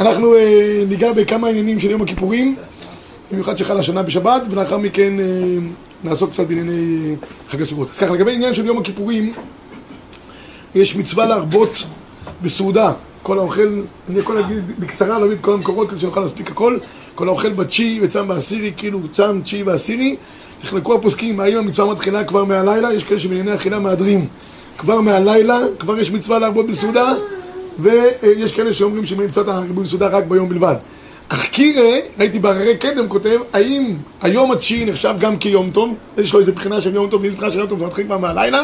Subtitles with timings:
[0.00, 2.56] אנחנו אה, ניגע בכמה עניינים של יום הכיפורים,
[3.32, 5.24] במיוחד שחל השנה בשבת, ולאחר מכן אה,
[6.04, 7.14] נעסוק קצת בענייני אה,
[7.48, 7.90] חג הסוכות.
[7.90, 9.32] אז ככה, לגבי עניין של יום הכיפורים,
[10.74, 11.82] יש מצווה להרבות
[12.42, 12.92] בסעודה.
[13.22, 16.78] כל האוכל, אני יכול להגיד בקצרה, להביא את כל המקורות כדי שנוכל להספיק הכל.
[17.14, 20.16] כל האוכל בתשיעי וצם בעשירי, כאילו צם תשיעי ועשירי.
[20.64, 22.94] נחלקו הפוסקים, האם המצווה מתחילה כבר מהלילה?
[22.94, 24.26] יש כאלה שבענייני אכילה מהדרים.
[24.78, 27.12] כבר מהלילה, כבר יש מצווה להרבות בסעודה.
[27.82, 30.74] ויש כאלה שאומרים שמצוות הריבוי סעודה רק ביום בלבד.
[31.28, 35.94] אך קירה, ראיתי בהררי קדם כותב, האם היום התשיעי נחשב גם כיום טוב?
[36.18, 38.62] יש לו איזה בחינה של יום טוב בחינה של יום טוב ומתחיל כבר מהלילה?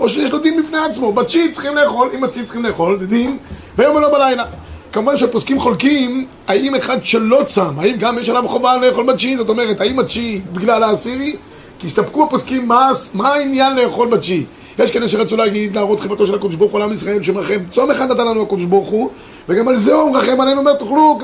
[0.00, 3.36] או שיש לו דין בפני עצמו, בתשיעי צריכים לאכול, אם בתשיעי צריכים לאכול, זה דין,
[3.78, 4.44] ויום ולא בלילה.
[4.92, 9.48] כמובן שהפוסקים חולקים, האם אחד שלא צם, האם גם יש עליו חובה לאכול בתשיעי, זאת
[9.48, 11.36] אומרת, האם התשיעי בגלל העשירי?
[11.78, 14.44] כי הסתפקו הפוסקים, מה, מה העניין לאכול בתשיעי?
[14.78, 18.10] יש כאלה שרצו להגיד, להראות חמתו של הקדוש ברוך הוא לעם ישראל שמרחם, צום אחד
[18.10, 19.10] נתן לנו הקדוש ברוך הוא,
[19.48, 21.18] וגם על זה הוא מרחם עלינו, אומר תאכלו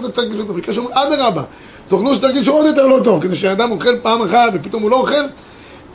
[0.92, 1.42] אדרבה,
[1.88, 5.24] תאכלו שתרגישו עוד יותר לא טוב, כדי שהאדם אוכל פעם אחת ופתאום הוא לא אוכל.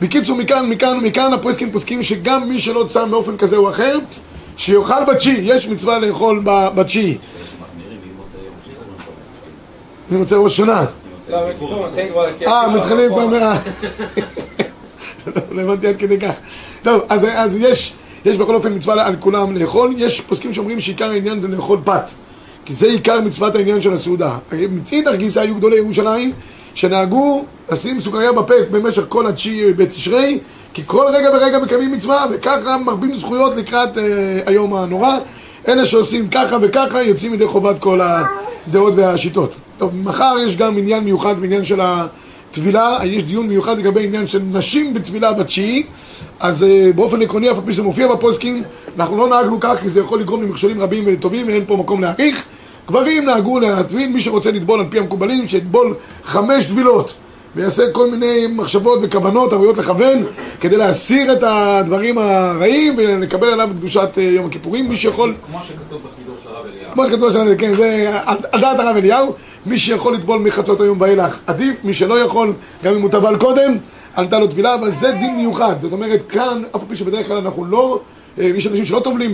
[0.00, 3.98] בקיצור, מכאן, מכאן ומכאן הפוסקים פוסקים שגם מי שלא צם באופן כזה או אחר,
[4.56, 7.18] שיאכל בתשיעי, יש מצווה לאכול בתשיעי.
[10.12, 10.84] רוצה ראש שנה.
[12.46, 13.58] אה, מתחילים כבר מה...
[15.50, 16.34] לא הבנתי עד כדי כך.
[16.82, 21.10] טוב, אז, אז יש, יש בכל אופן מצווה על כולם לאכול, יש פוסקים שאומרים שעיקר
[21.10, 22.10] העניין זה לאכול פת,
[22.64, 24.38] כי זה עיקר מצוות העניין של הסעודה.
[24.52, 26.32] מצעידך גיסא היו גדולי ירושלים,
[26.74, 30.38] שנהגו לשים סוכריה בפה במשך כל התשיעי בתשרי,
[30.74, 34.02] כי כל רגע ורגע מקיימים מצווה, וככה מרבים זכויות לקראת אה,
[34.46, 35.18] היום הנורא.
[35.68, 39.54] אלה שעושים ככה וככה יוצאים ידי חובת כל הדעות והשיטות.
[39.78, 41.80] טוב, מחר יש גם עניין מיוחד בעניין של
[42.56, 45.82] הטבילה, יש דיון מיוחד לגבי עניין של נשים בטבילה בתשיעי.
[46.40, 48.62] אז uh, באופן עקרוני, אף על פי שזה מופיע בפוסקים,
[48.98, 52.44] אנחנו לא נהגנו כך כי זה יכול לגרום למכשולים רבים וטובים ואין פה מקום להעריך.
[52.88, 57.14] גברים נהגו להטביל, מי שרוצה לטבול על פי המקובלים, שיטבול חמש טבילות
[57.56, 60.24] ויעשה כל מיני מחשבות וכוונות הראויות לכוון
[60.60, 64.88] כדי להסיר את הדברים הרעים ולקבל עליו קדושת uh, יום הכיפורים.
[64.88, 65.34] מי שיכול...
[65.46, 66.92] כמו שכתוב בסידור של הרב אליהו.
[66.92, 68.18] כמו שכתוב של הרב אליהו, כן, זה
[68.52, 69.34] על דעת הרב אליהו.
[69.66, 72.52] מי שיכול לטבול מחצות היום ואילך עדיף, מי שלא יכול,
[72.84, 73.76] גם אם הוא טבל קודם,
[74.14, 75.74] עלתה לו טבילה, אבל זה דין מיוחד.
[75.80, 78.00] זאת אומרת, כאן, אף פי שבדרך כלל אנחנו לא...
[78.38, 79.32] יש אנשים שלא טובלים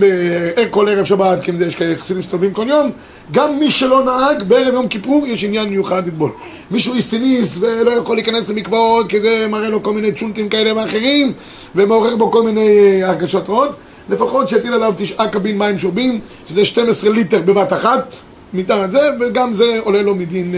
[0.69, 2.91] כל ערב שבת, כי יש כאלה חסידים שטובלים כל יום,
[3.31, 6.31] גם מי שלא נהג, בערב יום כיפור יש עניין מיוחד לטבול.
[6.71, 11.33] מישהו איסטניס ולא יכול להיכנס למקוואות, כי זה מראה לו כל מיני צ'ונטים כאלה ואחרים,
[11.75, 13.75] ומעורר בו כל מיני הרגשות רעות,
[14.09, 16.19] לפחות שיטיל עליו תשעה קבין מים שובים,
[16.49, 18.13] שזה 12 ליטר בבת אחת,
[18.53, 20.55] מתחת זה, וגם זה עולה לו מדין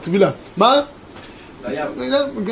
[0.00, 0.30] טבילה.
[0.56, 0.80] מה?
[1.66, 2.10] אני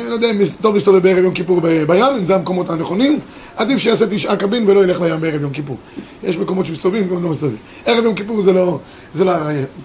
[0.09, 3.19] לא יודע אם טוב להסתובב בערב יום כיפור בים, אם זה המקומות הנכונים,
[3.55, 5.77] עדיף שיעשה תשעה קבין ולא ילך לים בערב יום כיפור.
[6.23, 7.59] יש מקומות שמסתובבים וגם לא מסתובבים.
[7.85, 8.79] ערב יום כיפור זה לא...
[9.13, 9.33] זה לא...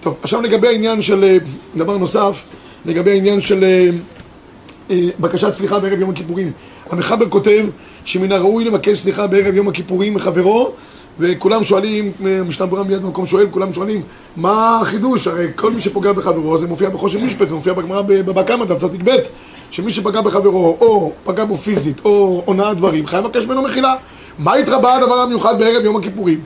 [0.01, 1.37] טוב, עכשיו לגבי העניין של...
[1.75, 2.43] דבר נוסף,
[2.85, 3.65] לגבי העניין של
[5.19, 6.51] בקשת סליחה בערב יום הכיפורים.
[6.89, 7.65] המחבר כותב
[8.05, 10.71] שמן הראוי לבקש סליחה בערב יום הכיפורים מחברו
[11.19, 12.11] וכולם שואלים,
[12.47, 14.01] משנה ברורה מיד במקום שואל, כולם שואלים
[14.35, 15.27] מה החידוש?
[15.27, 18.77] הרי כל מי שפוגע בחברו זה מופיע בחושן משפט, זה מופיע בגמרא בבבא קמא, דף
[18.77, 19.17] צדיק ב'
[19.71, 23.95] שמי שפגע בחברו או פגע בו פיזית או הונאת דברים חייב לבקש ממנו מחילה
[24.39, 26.39] מה התרבה הדבר המיוחד בערב יום הכיפורים?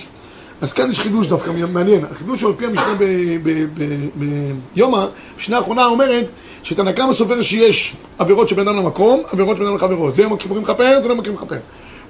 [0.62, 2.94] אז כאן יש חידוש דווקא מעניין החידוש הוא על פי המשנה
[4.76, 6.26] ביומא, המשנה האחרונה אומרת
[6.64, 10.64] שתנא קמא סובר שיש עבירות שבין אדם למקום, עבירות שבין אדם לחברו זה יום הכיפורים
[10.64, 11.58] מכפר, זה לא יום הכיפורים מכפר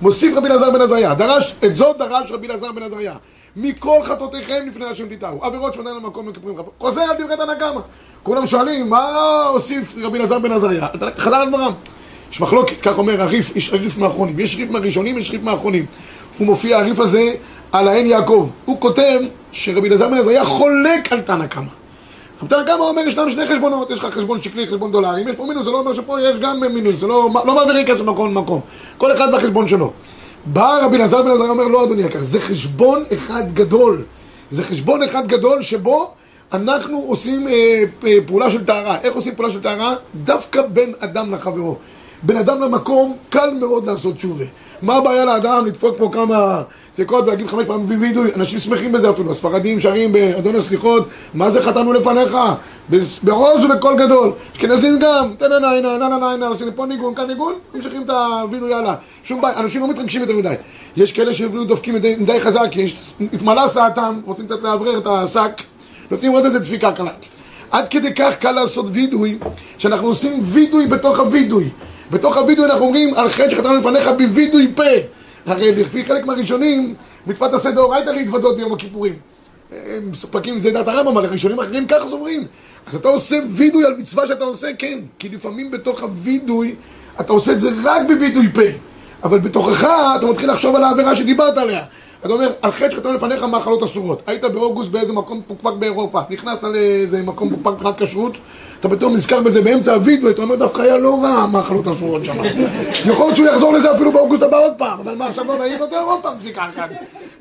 [0.01, 3.13] מוסיף רבי אלעזר בן עזריה, דרש, את זאת דרש רבי אלעזר בן עזריה.
[3.55, 7.81] מכל חטאותיכם לפני השם תתארו עבירות שבנן למקום וכיפורים חפר חוזר על דברי תנא קמא
[8.23, 10.87] כולם שואלים, מה הוסיף רבי אלעזר בן עזריה?
[11.17, 11.71] חזר על דברם.
[12.31, 14.39] יש מחלוקת, כך אומר הריף, יש ריף מהאחרונים.
[14.39, 15.85] יש ריף מהראשונים, יש ריף מהאחרונים.
[16.37, 17.31] הוא מופיע הריף הזה
[17.71, 18.49] על העין יעקב.
[18.65, 19.19] הוא כותב
[19.51, 21.76] שרבי אלעזר בן עזריה חולק על תנא קמא
[22.41, 25.45] רבי תנא קמא אומר ישנם שני חשבונות, יש לך חשבון שקלי, חשבון דולרים, יש פה
[25.45, 28.61] מינוס, זה לא אומר שפה יש גם מינוס, זה לא, לא מעבירים כסף מקום למקום,
[28.97, 29.91] כל אחד בחשבון שלו.
[30.45, 34.03] בא רבי אלעזר בן עזריה אומר לא אדוני יקר, זה חשבון אחד גדול,
[34.51, 36.11] זה חשבון אחד גדול שבו
[36.53, 38.97] אנחנו עושים אה, אה, פעולה של טהרה.
[39.03, 39.95] איך עושים פעולה של טהרה?
[40.15, 41.75] דווקא בין אדם לחברו.
[42.23, 44.45] בין אדם למקום, קל מאוד לעשות תשובה.
[44.81, 46.63] מה הבעיה לאדם לדפוק פה כמה
[46.99, 48.31] דפקות ולהגיד חמש פעמים וידוי?
[48.35, 49.31] אנשים שמחים בזה אפילו.
[49.31, 52.37] הספרדים שרים באדון הסליחות, מה זה חטאנו לפניך?
[53.23, 54.31] בעוז ובקול גדול.
[54.53, 58.09] אשכנזים גם, תן עיני, נה נה נה נה, עושים פה ניגון, כאן ניגון, ממשיכים את
[58.09, 58.95] הווידוי הלאה.
[59.23, 60.53] שום בעיה, אנשים לא מתרגשים יותר מדי.
[60.97, 62.93] יש כאלה שאפילו דופקים מדי חזק, כי
[63.33, 65.51] התמלא סעתם, רוצים קצת לאוורר את השק,
[66.11, 67.11] נותנים עוד איזה דפיקה קלה.
[67.71, 69.37] עד כדי כך קל לעשות וידוי,
[69.77, 71.69] שאנחנו עושים וידוי בתוך הוידוי.
[72.11, 75.16] בתוך הוידוי אנחנו אומרים, על חטא שחטאנו לפניך בווידוי פה.
[75.47, 76.95] הרי לפי חלק מהראשונים,
[77.27, 79.13] מצוות עשה דאורייתא להתוודות ביום הכיפורים.
[79.71, 82.47] הם מסופקים, זה דעת הרמב"ם, אבל הראשונים האחרים ככה סוברים.
[82.87, 84.99] אז אתה עושה וידוי על מצווה שאתה עושה, כן.
[85.19, 86.75] כי לפעמים בתוך הוידוי,
[87.19, 88.61] אתה עושה את זה רק בווידוי פה.
[89.23, 89.87] אבל בתוכך
[90.19, 91.83] אתה מתחיל לחשוב על העבירה שדיברת עליה.
[92.19, 94.21] אתה אומר, על חטא שכתוב לפניך מאכלות אסורות.
[94.27, 98.37] היית באוגוסט באיזה מקום פוקפק באירופה, נכנסת לאיזה מקום פוקפק מבחינת כשרות,
[98.79, 102.37] אתה פתאום נזכר בזה באמצע הווידאו, אתה אומר, דווקא היה לא רע מאכלות אסורות שם.
[103.05, 105.79] יכול להיות שהוא יחזור לזה אפילו באוגוסט הבא עוד פעם, אבל מה עכשיו לא נעים
[105.79, 106.89] יותר עוד פעם דפיקה אחת.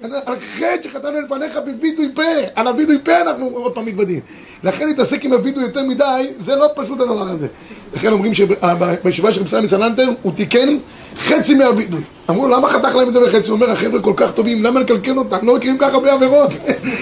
[0.03, 2.23] על חטא שחטאנו לפניך בווידוי פה,
[2.55, 4.21] על הווידוי פה אנחנו עוד פעם מתוודים.
[4.65, 7.47] לכן להתעסק עם הווידוי יותר מדי, זה לא פשוט הדבר הזה.
[7.95, 10.77] לכן אומרים שבישיבה של רבי סלנטר, הוא תיקן
[11.17, 12.01] חצי מהווידוי.
[12.31, 13.51] אמרו, למה חתך להם את זה בחצי?
[13.51, 15.47] הוא אומר, החבר'ה כל כך טובים, למה לקלקל אותם?
[15.47, 16.51] לא מכירים כל הרבה עבירות.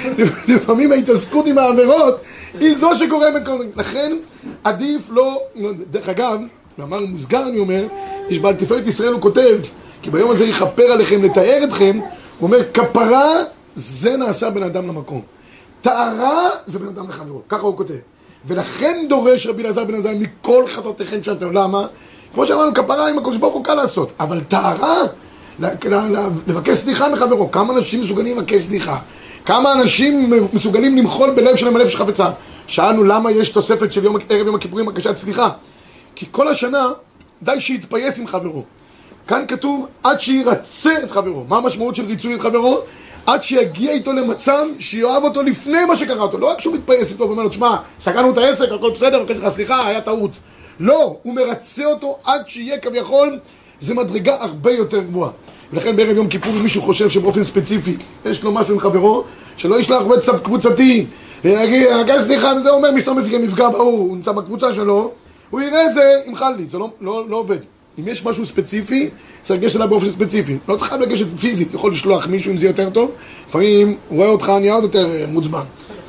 [0.48, 2.20] לפעמים ההתעסקות עם העבירות
[2.60, 3.42] היא זו שגורמת
[3.76, 4.12] לכן
[4.64, 5.40] עדיף לא...
[5.90, 6.40] דרך אגב,
[6.78, 7.84] מאמר מוסגר אני אומר,
[8.30, 9.58] יש בעל תפארת ישראל, הוא כותב,
[10.02, 12.00] כי ביום הזה יכפר עליכם לתאר אתכם,
[12.44, 13.32] הוא אומר, כפרה
[13.74, 15.22] זה נעשה בן אדם למקום.
[15.82, 17.94] טהרה זה בן אדם לחברו, ככה הוא כותב.
[18.46, 21.86] ולכן דורש רבי אלעזר בן עזריה מכל חטאותיכם שאתם, למה?
[22.34, 25.02] כמו שאמרנו, כפרה עם הקדוש ברוך הוא קל לעשות, אבל טהרה,
[26.46, 27.50] לבקש סליחה מחברו.
[27.50, 28.98] כמה אנשים מסוגלים לבקש סליחה?
[29.46, 32.30] כמה אנשים מסוגלים למחול בלב שלהם הלב של חפצה?
[32.66, 35.50] שאלנו למה יש תוספת של יום, ערב יום הכיפורים בקשת סליחה.
[36.14, 36.88] כי כל השנה
[37.42, 38.62] די שיתפייס עם חברו.
[39.28, 41.44] כאן כתוב עד שירצה את חברו.
[41.48, 42.78] מה המשמעות של ריצוי את חברו?
[43.26, 46.38] עד שיגיע איתו למצב שיאהב אותו לפני מה שקרה אותו.
[46.38, 49.48] לא רק שהוא מתפייס איתו ואומר לו, תשמע, סגרנו את העסק, הכל בסדר, מבקש לך
[49.48, 50.30] סליחה, היה טעות.
[50.80, 53.38] לא, הוא מרצה אותו עד שיהיה כביכול,
[53.80, 55.30] זה מדרגה הרבה יותר גבוהה.
[55.72, 59.24] ולכן בערב יום כיפור, אם מישהו חושב שבאופן ספציפי יש לו משהו עם חברו,
[59.56, 61.06] שלא ישלח וואטסאפ קבוצתי,
[61.44, 65.10] ויגיד, רגע סליחה, וזה אומר, מי שאתה מזיק מפגע בהוא, הוא נמצא בקבוצה שלו,
[65.50, 67.58] הוא יראה את זה, ימחל לי, זה לא, לא, לא עובד.
[67.98, 69.10] אם יש משהו ספציפי,
[69.42, 70.58] צריך לגשת אליו באופן ספציפי.
[70.68, 73.10] לא צריך לגשת פיזית, יכול לשלוח מישהו אם זה יותר טוב,
[73.48, 75.62] לפעמים הוא רואה אותך, נהיה עוד יותר אה, מוצבן.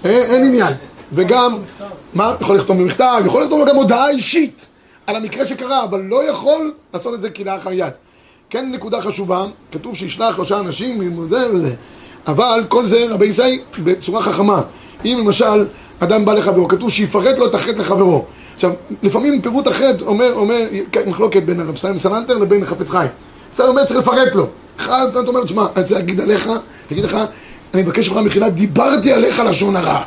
[0.03, 0.73] אין, אה, אין עניין.
[1.13, 1.57] וגם,
[2.13, 2.35] מה?
[2.41, 4.65] יכול לכתוב במכתב, יכול לכתוב גם הודעה אישית
[5.07, 7.93] על המקרה שקרה, אבל לא יכול לעשות את זה כלאחר יד.
[8.49, 11.01] כן, נקודה חשובה, כתוב שישלח שלושה אנשים
[12.27, 14.61] אבל כל זה, רבי ישראל, בצורה חכמה.
[15.05, 15.65] אם למשל
[15.99, 18.25] אדם בא לחברו, כתוב שיפרט לו את החטא לחברו.
[18.55, 18.71] עכשיו,
[19.03, 20.67] לפעמים פירוט החטא אומר, אומר,
[21.07, 23.05] מחלוקת בין הרב סיים סלנטר לבין חפץ חי.
[23.55, 24.47] זה אומר, צריך לפרט לו.
[24.77, 26.49] אחד, אתה אומר, תשמע, אני רוצה להגיד עליך,
[26.91, 27.17] להגיד לך,
[27.73, 30.01] אני מבקש ממך מחילה, דיברתי עליך לשון הרע.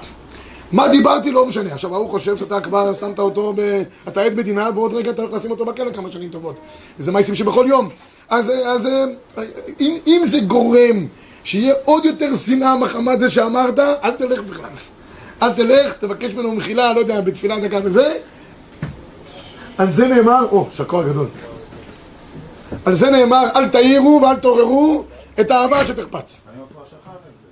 [0.72, 1.72] מה דיברתי לא משנה.
[1.72, 3.82] עכשיו, ההוא חושב שאתה כבר שמת אותו, ב...
[4.08, 6.56] אתה עד מדינה, ועוד רגע אתה הולך לשים אותו בכלא כמה שנים טובות.
[6.98, 7.88] וזה מעשים שבכל יום.
[8.30, 8.88] אז, אז
[9.80, 11.06] אם, אם זה גורם
[11.44, 14.70] שיהיה עוד יותר שנאה מחמת זה שאמרת, אל תלך בכלל.
[15.42, 18.14] אל תלך, תבקש ממנו מחילה, לא יודע, בתפילה דקה וזה.
[19.78, 21.26] על זה נאמר, או, שקוע גדול.
[22.84, 25.04] על זה נאמר, אל תעירו ואל תעוררו
[25.40, 26.36] את האהבה שתחפץ.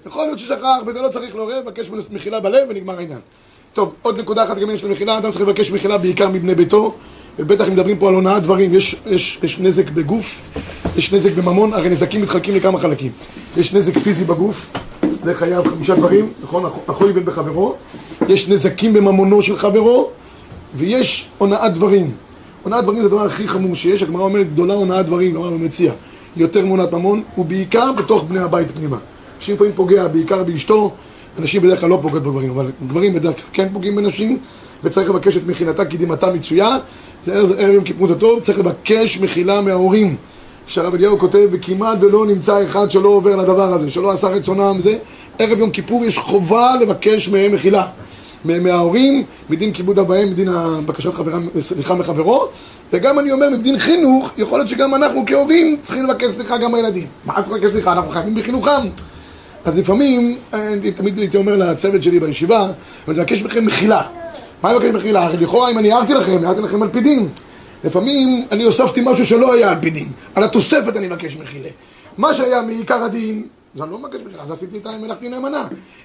[0.06, 3.18] יכול להיות ששכח, וזה לא צריך לעורר, לבקש ממנו מחילה בלב ונגמר העניין.
[3.74, 6.94] טוב, עוד נקודה אחת גם יש לו מחילה, אדם צריך לבקש מחילה בעיקר מבני ביתו,
[7.38, 10.40] ובטח מדברים פה על הונאת דברים, יש, יש, יש נזק בגוף,
[10.96, 13.12] יש נזק בממון, הרי נזקים מתחלקים לכמה חלקים.
[13.56, 14.70] יש נזק פיזי בגוף,
[15.24, 16.70] זה חייב חמישה דברים, נכון?
[16.86, 17.74] אחוי בן בחברו,
[18.28, 20.10] יש נזקים בממונו של חברו,
[20.74, 22.10] ויש הונאת דברים.
[22.62, 25.92] הונאת דברים זה הדבר הכי חמור שיש, הגמרא אומרת גדולה הונאת דברים, לא מציע.
[26.36, 28.96] יותר מהונאת ממון, ובעיקר בתוך בני הבית פנימה.
[29.38, 30.92] אנשים לפעמים פוגע בעיקר באשתו,
[31.38, 34.38] אנשים בדרך כלל לא פוגעות בגברים, אבל גברים בדרך כלל כן פוגעים בנשים,
[34.84, 36.76] וצריך לבקש את מחילתה כי דמעתה מצויה.
[37.24, 40.16] זה ערב יום כיפור זה טוב, צריך לבקש מחילה מההורים.
[40.66, 44.98] שהרב אליהו כותב, וכמעט ולא נמצא אחד שלא עובר לדבר הזה, שלא עשה רצונם זה.
[45.38, 47.86] ערב יום כיפור יש חובה לבקש מהם מחילה.
[48.44, 50.48] מההורים, מדין כיבוד אביהם, מדין
[50.86, 51.10] בקשת
[51.60, 52.48] סליחה מחברו,
[52.92, 57.06] וגם אני אומר, מדין חינוך, יכול להיות שגם אנחנו כהורים צריכים לבקש סליחה גם מהילדים.
[57.24, 57.92] מה צריך לבקש סליחה?
[57.92, 58.88] אנחנו חייבים בחינוכם.
[59.64, 62.62] אז לפעמים, אני תמיד הייתי אומר לצוות שלי בישיבה,
[63.08, 64.02] אני מבקש מכם מחילה.
[64.62, 65.24] מה אני מבקש מחילה?
[65.24, 67.28] הרי לכאורה אם אני הערתי לכם, הערתי לכם על פי דין.
[67.84, 70.08] לפעמים אני הוספתי משהו שלא היה על פי דין.
[70.34, 71.68] על התוספת אני מבקש מחילה.
[72.18, 73.42] מה שהיה מעיקר הדין,
[73.76, 75.64] אז אני לא מבקש מחילה, אז עשיתי את מלאכתי נאמנה.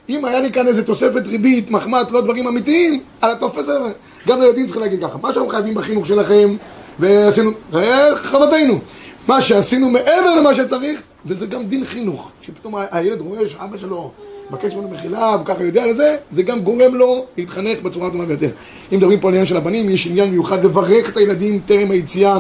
[0.10, 3.92] אם היה לי כאן איזה תוספת ריבית, מחמד, לא דברים אמיתיים, על הטופס הזה,
[4.28, 5.18] גם לילדים צריכים להגיד ככה.
[5.18, 6.56] מה שאנחנו חייבים בחינוך שלכם,
[7.00, 8.80] ועשינו, זה חובתנו.
[9.28, 12.32] מה שעשינו מעבר למה שצריך, וזה גם דין חינוך.
[12.42, 14.12] כשפתאום הילד רואה שאבא שלו
[14.50, 18.50] מבקש ממנו מחילה וככה יודע לזה, זה גם גורם לו להתחנך בצורה טובה ביותר.
[18.92, 22.40] אם מדברים פה על עניין של הבנים, יש עניין מיוחד לברך את הילדים טרם היציאה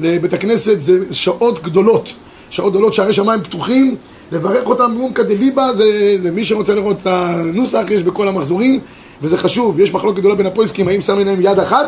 [0.00, 2.12] לבית הכנסת, זה שעות גדולות.
[2.50, 3.96] שעות גדולות, שערי שמיים פתוחים,
[4.32, 8.80] לברך אותם מאומקא דליבה, זה, זה מי שרוצה לראות את הנוסח, יש בכל המחזורים,
[9.22, 11.86] וזה חשוב, יש מחלוקת גדולה בין הפויסקים, האם שם עליהם יד אחת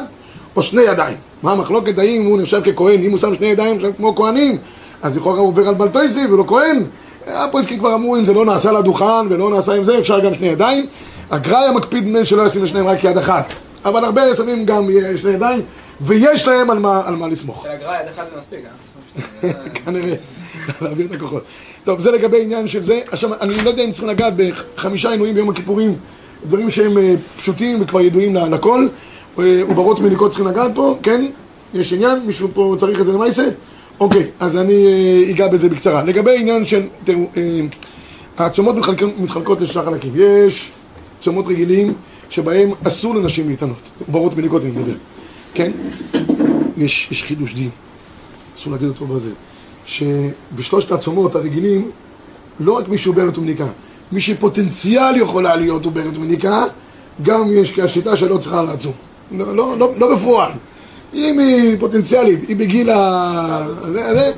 [0.56, 1.16] או שני ידיים.
[1.42, 4.58] מה המחלוקת, האם הוא נחשב ככהן, אם הוא שם שני ידיים, נחשב כמו כהנים,
[5.02, 6.84] אז לכאורה הוא עובר על בלטויסי ולא כהן,
[7.26, 10.34] הפועסקים כבר אמרו אם זה לא נעשה על הדוכן ולא נעשה עם זה, אפשר גם
[10.34, 10.86] שני ידיים.
[11.30, 13.52] הגרא היה מקפיד נדמה שלא ישים לשניהם רק יד אחת.
[13.84, 15.62] אבל הרבה שמים גם שני ידיים,
[16.00, 17.66] ויש להם על מה, על מה לסמוך.
[17.66, 19.50] הגר"א יד אחת זה מספיק, אה?
[19.84, 20.14] כנראה,
[20.82, 21.42] להעביר את הכוחות.
[21.84, 23.00] טוב, זה לגבי עניין של זה.
[23.10, 25.94] עכשיו, אני לא יודע אם צריכים לגעת בחמישה עינויים ביום הכיפורים,
[26.46, 28.88] דברים שהם אה, פשוטים וכבר ידועים לכל.
[29.38, 31.26] אה, עוברות מניקות צריכים לגעת פה, כן?
[31.74, 32.18] יש עניין?
[32.26, 33.48] מישהו פה צריך את זה למעשה?
[34.00, 36.02] אוקיי, אז אני אה, אגע בזה בקצרה.
[36.02, 37.60] לגבי עניין של, תראו, אה,
[38.38, 38.76] הצומות
[39.18, 40.12] מתחלקות, לשלושה חלקים.
[40.16, 40.70] יש
[41.20, 41.92] צומות רגילים
[42.30, 43.90] שבהם אסור לנשים להתענות.
[44.06, 44.94] עוברות מניקות אני מדבר,
[45.54, 45.72] כן?
[46.76, 47.70] יש, יש חידוש דין.
[48.58, 49.30] אסור להגיד אותו בזה,
[49.86, 51.90] שבשלושת הצומות הרגילים,
[52.60, 53.66] לא רק מי שעוברת ומניקה,
[54.12, 56.64] מי שפוטנציאל יכולה להיות עוברת ומניקה,
[57.22, 58.92] גם יש כהשיטה שלא צריכה לעצום.
[59.30, 60.52] לא, לא, לא, לא בפועל.
[61.14, 63.66] אם היא פוטנציאלית, היא בגיל ה...
[63.82, 64.32] זה, זה,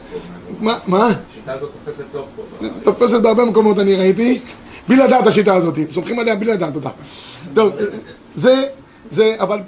[0.60, 0.78] מה?
[0.86, 1.06] מה?
[1.06, 2.66] השיטה הזאת תופסת טוב פה.
[2.82, 4.40] תופסת בהרבה מקומות אני ראיתי,
[4.88, 6.88] בלי לדעת השיטה הזאת, סומכים עליה בלי לדעת אותה.
[7.54, 7.72] טוב,
[8.36, 8.62] זה,
[9.10, 9.58] זה, אבל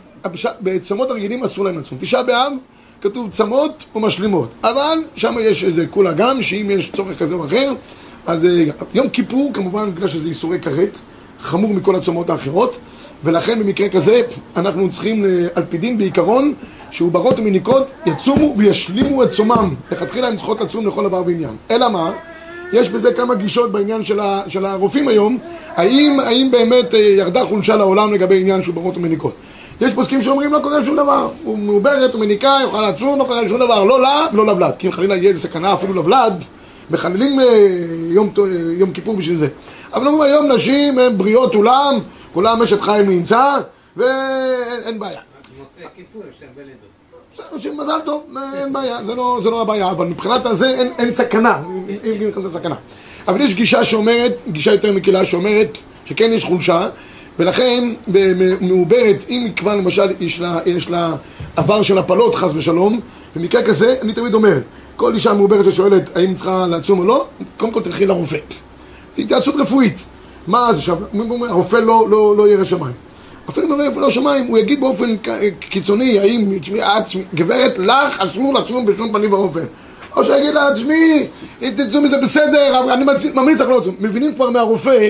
[0.61, 1.99] בצומות הרגילים אסור להם לצום.
[2.01, 2.53] תשעה באב,
[3.01, 7.73] כתוב צמות ומשלימות, אבל שם יש איזה כולה גם, שאם יש צורך כזה או אחר,
[8.27, 8.65] אז אה,
[8.95, 10.99] יום כיפור, כמובן, בגלל שזה איסורי כרת,
[11.41, 12.79] חמור מכל הצומות האחרות,
[13.25, 14.23] ולכן במקרה כזה
[14.57, 16.55] אנחנו צריכים, אה, על פי דין בעיקרון,
[16.91, 19.75] שעוברות ומניקות יצומו וישלימו את צומם.
[19.93, 21.57] לכתחילה הן צריכות לצום לכל דבר ועניין.
[21.71, 22.13] אלא מה?
[22.73, 25.39] יש בזה כמה גישות בעניין של, ה, של הרופאים היום,
[25.77, 29.35] האם, האם באמת אה, ירדה חולשה לעולם לגבי עניין של עוברות ומניקות.
[29.81, 33.49] יש פוסקים שאומרים לא קורה שום דבר, הוא מעוברת, הוא מניקה, יוכל לצום, לא קורה
[33.49, 36.45] שום דבר, לא לה ולא לבלד, כי אם חלילה יהיה איזה סכנה אפילו לבלד,
[36.91, 37.47] מחללים אה,
[38.09, 38.45] יום, אה,
[38.79, 39.49] יום כיפור בשביל זה.
[39.93, 41.95] אבל אומרים היום נשים הן בריאות עולם,
[42.33, 43.59] כולם אשת חיים נמצא,
[43.97, 45.21] ואין אין בעיה.
[47.59, 51.59] שמזל טוב, אין בעיה, זה לא, זה לא הבעיה, אבל מבחינת הזה אין, אין סכנה,
[51.89, 52.75] אם נכנסת סכנה.
[53.29, 56.89] אבל יש גישה שאומרת, גישה יותר מקלה שאומרת שכן יש חולשה,
[57.41, 57.93] ולכן
[58.61, 61.17] מעוברת, אם כבר למשל יש לה, יש לה
[61.57, 63.01] עבר של הפלות חס ושלום,
[63.37, 64.59] במקרה כזה אני תמיד אומר,
[64.97, 68.37] כל אישה מעוברת ששואלת האם צריכה לעצום או לא, קודם כל תלכי לרופא.
[69.19, 69.99] התייעצות רפואית.
[70.47, 70.99] מה זה עכשיו?
[71.49, 72.95] הרופא לא, לא, לא ירא שמיים.
[73.51, 75.17] אפילו אם הרופא לא שמיים, הוא יגיד באופן
[75.59, 77.03] קיצוני, האם, את,
[77.35, 79.65] גברת, לך אסור לצום בשום פנים ואופן.
[80.17, 81.27] או שיגיד לה, תשמעי,
[81.61, 83.05] תצאו מזה בסדר, אני
[83.35, 83.95] ממליץ לך לא לצום.
[84.01, 85.09] מבינים כבר מהרופא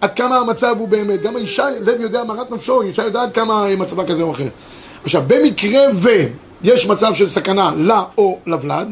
[0.00, 1.22] עד כמה המצב הוא באמת.
[1.22, 4.48] גם האישה, לב יודע מרת נפשו, אישה יודעת כמה מצבה כזה או אחר.
[5.04, 8.88] עכשיו, במקרה ויש מצב של סכנה לה או לוולד,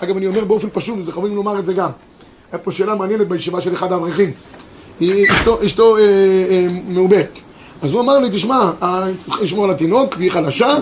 [0.00, 1.90] אגב, אני אומר באופן פשוט, וזה חייבים לומר את זה גם.
[2.52, 4.30] היה פה שאלה מעניינת בישיבה של אחד האברכים.
[5.02, 7.38] אשתו, אשתו אה, אה, מעוברת.
[7.82, 10.74] אז הוא אמר לי, תשמע, אה, צריך לשמור על התינוק, והיא חלשה,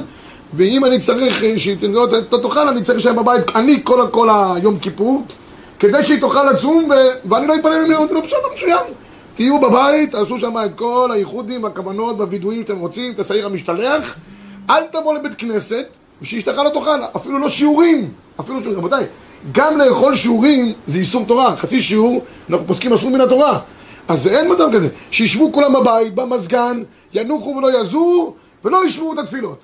[0.54, 4.06] ואם אני צריך אה, שהיא לא ת- לא תאכל, אני צריך להישאר בבית, אני כל,
[4.10, 5.22] כל היום כיפור,
[5.78, 6.94] כדי שהיא תאכל לצום, ו...
[7.30, 8.94] ואני לא אתפלל ממנו, אמרתי לו, בסדר, מצוין.
[9.38, 14.16] תהיו בבית, תעשו שם את כל הייחודים והכוונות והווידויים שאתם רוצים, את השעיר המשתלח,
[14.70, 15.86] אל תבוא לבית כנסת,
[16.22, 19.06] ושאשתך לא תאכל, אפילו לא שיעורים, אפילו שיעורים, רבותיי,
[19.52, 23.58] גם לאכול שיעורים זה איסור תורה, חצי שיעור, אנחנו פוסקים אסור מן התורה.
[24.08, 26.82] אז אין מצב כזה, שישבו כולם בבית, במזגן,
[27.14, 29.58] ינוחו ולא יזוזו, ולא ישמעו את התפילות.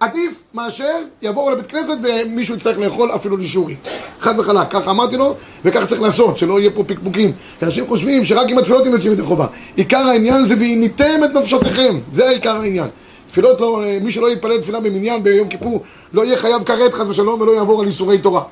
[0.00, 3.76] עדיף מאשר יבואו לבית כנסת ומישהו יצטרך לאכול אפילו לשיעורים.
[4.20, 7.32] חד וחלק, ככה אמרתי לו, וככה צריך לעשות, שלא יהיה פה פקפוקים.
[7.58, 9.46] כי אנשים חושבים שרק עם התפילות הם יוצאים ידי חובה.
[9.76, 12.86] עיקר העניין זה והניתם את נפשותיכם, זה עיקר העניין.
[13.30, 17.40] תפילות לא, מי שלא יתפלל תפילה במניין ביום כיפור, לא יהיה חייב כרת חס ושלום
[17.40, 18.42] ולא יעבור על איסורי תורה.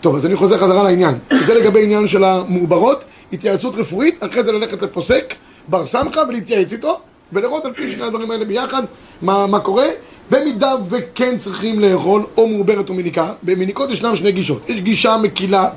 [0.00, 1.14] טוב, אז אני חוזר חזרה לעניין.
[1.30, 5.34] זה לגבי עניין של המעוברות, התייעצות רפואית, אחרי זה ללכת לפוסק,
[5.68, 7.00] בר סמכה, ולהתייעץ איתו,
[7.32, 8.82] ולראות על פי שני הדברים האלה ביחד,
[9.22, 9.86] מה, מה קורה.
[10.30, 14.70] במידה וכן צריכים לאכול או מעוברת או מניקה, במניקות ישנם שני גישות.
[14.70, 15.68] יש גישה מקילה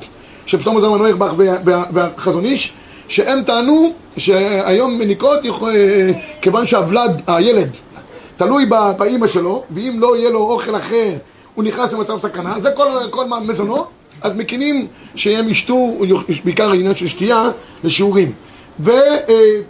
[0.45, 0.57] של
[1.01, 2.73] אוירבך וה- וה- והחזון איש,
[3.07, 7.69] שהם טענו שהיום מניקות, אה, כיוון שהוולד, הילד,
[8.37, 8.65] תלוי
[8.97, 11.09] באימא שלו, ואם לא יהיה לו אוכל אחר,
[11.55, 13.85] הוא נכנס למצב סכנה, זה כל, כל מזונו,
[14.21, 15.91] אז מקינים שהם ישתו,
[16.29, 17.49] יש בעיקר העניין של שתייה,
[17.83, 18.31] לשיעורים.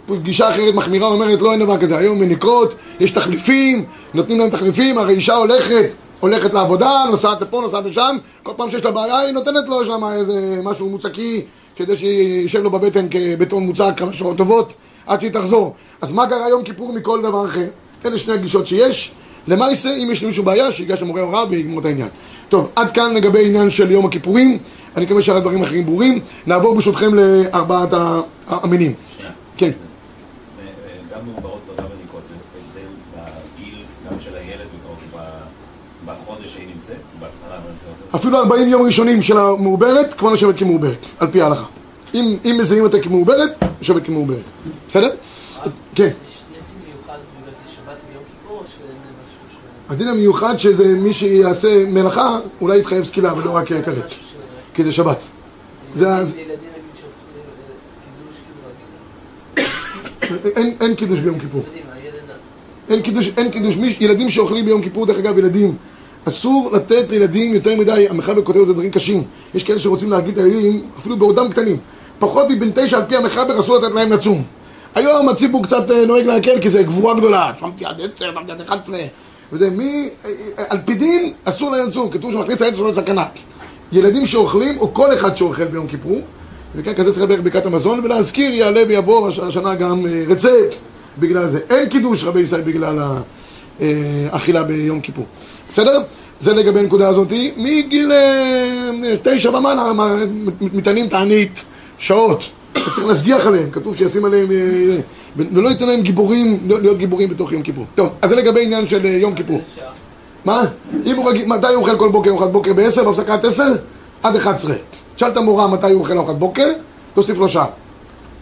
[0.08, 4.98] וגישה אחרת מחמירה אומרת, לא, אין דבר כזה, היום מניקות, יש תחליפים, נותנים להם תחליפים,
[4.98, 5.86] הרי אישה הולכת,
[6.20, 9.88] הולכת לעבודה, נוסעת לפה, נוסעת לשם, כל פעם שיש לה בעיה, היא נותנת לו, יש
[9.88, 11.42] לה איזה משהו מוצקי,
[11.76, 14.72] כדי שישב לו בבטן כבטון מוצק כמה שעות טובות,
[15.06, 15.74] עד שהיא תחזור.
[16.00, 17.66] אז מה קרה יום כיפור מכל דבר אחר?
[18.04, 19.12] אלה שני הגישות שיש.
[19.48, 22.08] למעשה, אם יש למישהו בעיה, שיגש למורה הוראה ויגמור את העניין.
[22.48, 24.58] טוב, עד כאן לגבי עניין של יום הכיפורים.
[24.96, 26.20] אני מקווה שהרבה דברים אחרים ברורים.
[26.46, 28.94] נעבור ברשותכם לארבעת ה- המינים.
[29.16, 29.32] שנייה.
[29.56, 29.70] כן.
[29.70, 30.62] ו-
[31.14, 32.88] גם מעוברות וגם מניקות, זה הבדל
[33.56, 33.74] בגיל,
[34.10, 34.66] גם של הילד
[36.06, 37.58] בחודש שהיא נמצאת, בהתחלה.
[37.58, 37.70] אבל
[38.20, 41.64] אפילו 40 יום ראשונים של המעוברת, כבר נחשבת כמעוברת, על פי ההלכה.
[42.14, 44.42] אם, מזהים אותה כמעוברת, נחשבת כמעוברת.
[44.88, 45.10] בסדר?
[45.94, 46.08] כן.
[49.88, 54.14] הדין המיוחד שזה מי שיעשה מלאכה, אולי יתחייב סקילה ולא רק כרת.
[54.74, 55.22] כי זה שבת.
[55.94, 56.62] זה אז- ילדים נגיד
[56.94, 58.36] שאוכלים אה, קידוש
[59.56, 60.19] כאילו רגיל.
[60.56, 61.62] אין, אין קידוש ביום כיפור.
[62.88, 65.74] אין קידוש, אין קידוש, מי, ילדים שאוכלים ביום כיפור, דרך אגב, ילדים,
[66.24, 69.24] אסור לתת לילדים יותר מדי, המחבר כותב על זה דברים קשים.
[69.54, 71.76] יש כאלה שרוצים להגיד את הילדים, אפילו בעודם קטנים.
[72.18, 74.42] פחות מבן תשע על פי המחבר אסור לתת להם לצום.
[74.94, 77.52] היום הציבור קצת אה, נוהג להקל כי זה גבורה גדולה.
[77.60, 78.98] שמתי עד עשר, שמתי עד 11.
[79.52, 83.24] וזה מי, אה, אה, על פי דין אסור להם לצום, כתוב שמכניס הילד שלו לסכנה.
[83.92, 86.20] ילדים שאוכלים, או כל אחד שאוכל ביום כיפור,
[86.76, 90.74] וכן כזה צריך לדבר ברכת המזון, ולהזכיר יעלה ויבוא הש- השנה גם אה, רצפט
[91.18, 91.60] בגלל זה.
[91.70, 92.98] אין קידוש רבי ישראל בגלל
[93.80, 95.26] האכילה ביום כיפור.
[95.68, 96.02] בסדר?
[96.40, 97.32] זה לגבי הנקודה הזאת.
[97.56, 98.90] מגיל אה,
[99.22, 99.92] תשע ומעלה
[100.60, 101.64] מטענים תענית
[101.98, 102.44] שעות.
[102.74, 104.96] צריך להשגיח עליהם, כתוב שישים עליהם, אה,
[105.36, 107.84] ולא ייתן להם גיבורים, להיות גיבורים בתוך יום כיפור.
[107.94, 109.60] טוב, אז זה לגבי עניין של אה, יום כיפור.
[110.44, 110.62] מה?
[111.06, 112.72] אם הוא רגיל, מתי הוא אוכל כל בוקר ארוחת בוקר?
[112.72, 113.62] ב-10, בהפסקת 10?
[114.22, 114.74] עד 11.
[115.20, 116.68] תשאל את המורה מתי הוא אוכל ארוחת בוקר,
[117.14, 117.66] תוסיף לו שעה.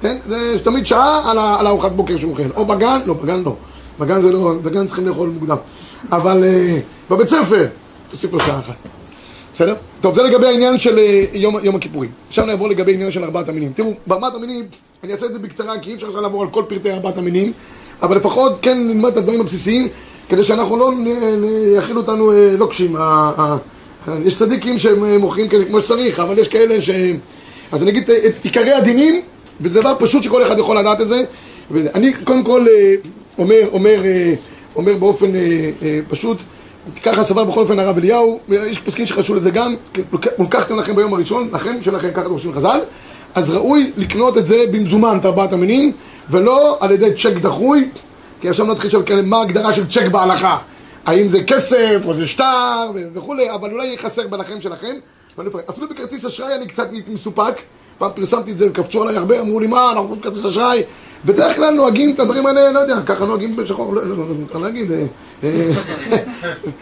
[0.01, 0.17] כן?
[0.29, 2.43] זה תמיד שעה על, הארוחת בוקר שהוא אוכל.
[2.57, 3.55] או בגן, לא, בגן לא.
[4.01, 5.57] בגן זה לא, בגן צריכים לאכול מוקדם.
[6.13, 6.79] אבל אה,
[7.11, 7.67] בבית ספר,
[8.09, 8.75] תוסיף לו שעה אחת.
[9.55, 9.75] בסדר?
[10.01, 12.11] טוב, זה לגבי העניין של אה, יום, יום הכיפורים.
[12.29, 13.73] עכשיו נעבור לגבי עניין של ארבעת המינים.
[13.75, 14.65] תראו, בארבעת המינים,
[15.05, 17.53] אני אעשה את זה בקצרה, כי אי אפשר עכשיו לעבור על כל פרטי ארבעת המינים,
[18.03, 19.89] אבל לפחות כן נלמד את הדברים הבסיסיים,
[20.29, 21.07] כדי שאנחנו לא נ-
[21.77, 22.97] יכילו אותנו אה, לוקשים.
[22.97, 23.57] ה-
[24.25, 26.91] יש צדיקים שהם אה, מוכרים כמו שצריך, אבל יש כאלה ש...
[27.73, 29.21] אז אני אגיד את- את עיקרי הדינים,
[29.61, 31.25] וזה דבר פשוט שכל אחד יכול לדעת את זה.
[31.71, 32.95] ואני קודם כל אה,
[33.39, 34.35] אומר, אומר, אה,
[34.77, 35.41] אומר באופן אה,
[35.83, 36.37] אה, פשוט,
[37.03, 39.75] ככה סבר בכל אופן הרב אליהו, יש פסקים שחשבו לזה גם,
[40.39, 42.79] לקחתם לכם ביום הראשון, לכם שלכם, ככה דורשים חז"ל,
[43.35, 45.93] אז ראוי לקנות את זה במזומן, את ארבעת המינים,
[46.31, 47.89] ולא על ידי צ'ק דחוי,
[48.41, 50.59] כי עכשיו נתחיל עכשיו כאלה, מה ההגדרה של צ'ק בהלכה?
[51.09, 54.95] האם זה כסף, או זה שטר, וכולי, אבל אולי חסר בלחם שלכם.
[55.71, 57.61] אפילו בכרטיס אשראי אני קצת מסופק,
[57.99, 60.83] פעם פרסמתי את זה וקפצו עליי הרבה, אמרו לי מה, אנחנו בכרטיס אשראי.
[61.25, 64.59] בדרך כלל נוהגים את הדברים האלה, לא יודע, ככה נוהגים בשחור, לא, לא, לא, מותר
[64.59, 64.93] להגיד.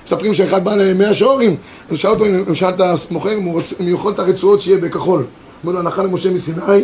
[0.04, 1.56] מספרים שאחד בא למאה שעורים,
[1.88, 5.24] הוא שאל אותו אם שאל את המוכר אם הוא יכול את הרצועות שיהיה בכחול.
[5.62, 6.82] אומר לו, הנחה למשה מסיני,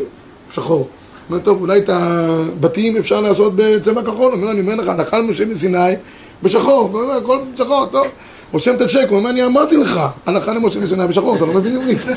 [0.53, 0.89] שחור.
[1.31, 4.33] אומר, טוב, אולי את הבתים אפשר לעשות בצבע כחול?
[4.33, 5.95] אומר, אני אומר לך, הנחה למשה מסיני
[6.43, 6.89] בשחור.
[6.93, 8.07] הוא אומר, הכל בשחור, טוב.
[8.53, 11.77] רושם את הצ'ק, הוא אומר, אני אמרתי לך, הנחה למשה מסיני בשחור, אתה לא מבין
[11.77, 11.99] עברית.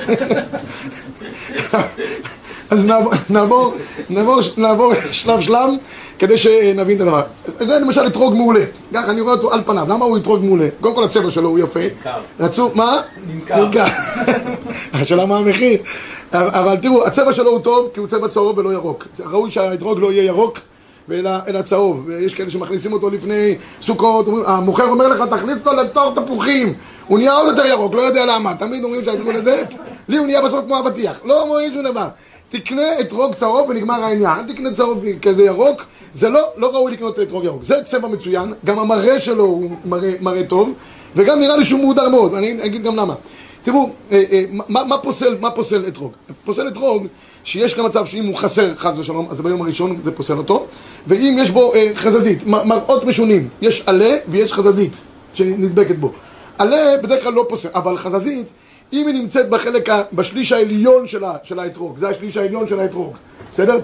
[2.69, 3.75] אז נעבור, נעבור,
[4.09, 5.69] נעבור, נעבור שלב שלב
[6.19, 7.21] כדי שנבין את הדבר.
[7.59, 8.63] זה למשל אתרוג מעולה.
[8.93, 9.85] ככה אני רואה אותו על פניו.
[9.89, 10.67] למה הוא אתרוג מעולה?
[10.81, 11.79] קודם כל הצבע שלו הוא יפה.
[11.79, 12.19] נמכר.
[12.39, 13.01] רצו, מה?
[13.27, 13.67] נמכר.
[14.93, 15.77] השאלה מה המחיר.
[16.33, 19.07] אבל תראו, הצבע שלו הוא טוב כי הוא צבע צהוב ולא ירוק.
[19.19, 20.59] ראוי שהאתרוג לא יהיה ירוק.
[21.11, 25.73] אלא, אלא צהוב, ויש כאלה שמכניסים אותו לפני סוכות, אומרים- המוכר אומר לך תכניס אותו
[25.73, 26.73] לתור תפוחים,
[27.07, 29.63] הוא נהיה עוד יותר ירוק, לא יודע למה, תמיד אומרים שהאתרוג הזה,
[30.07, 32.07] לי הוא נהיה בסוף כמו אבטיח, לא מועיל שום דבר.
[32.49, 35.81] תקנה אתרוג צהוב ונגמר העניין, אל תקנה צהוב כזה ירוק,
[36.13, 37.63] זה לא, לא ראוי לקנות אתרוג ירוק.
[37.63, 40.69] זה צבע מצוין, גם המראה שלו הוא מראה, מראה טוב,
[41.15, 43.13] וגם נראה לי שהוא מהודר מאוד, ואני אגיד גם למה.
[43.63, 44.97] תראו, אה, אה, מה, מה,
[45.51, 46.11] פוסל, אתרוג?
[46.45, 47.07] פוסל אתרוג
[47.45, 50.65] שיש גם מצב שאם הוא חסר חס ושלום, אז ביום הראשון זה פוסל אותו,
[51.07, 54.93] ואם יש בו אה, חזזית, מראות משונים, יש עלה ויש חזזית
[55.33, 56.11] שנדבקת בו.
[56.57, 58.47] עלה בדרך כלל לא פוסל, אבל חזזית,
[58.93, 62.79] אם היא נמצאת בחלק, ה, בשליש העליון של, ה, של האתרוג, זה השליש העליון של
[62.79, 63.15] האתרוג,
[63.53, 63.79] בסדר?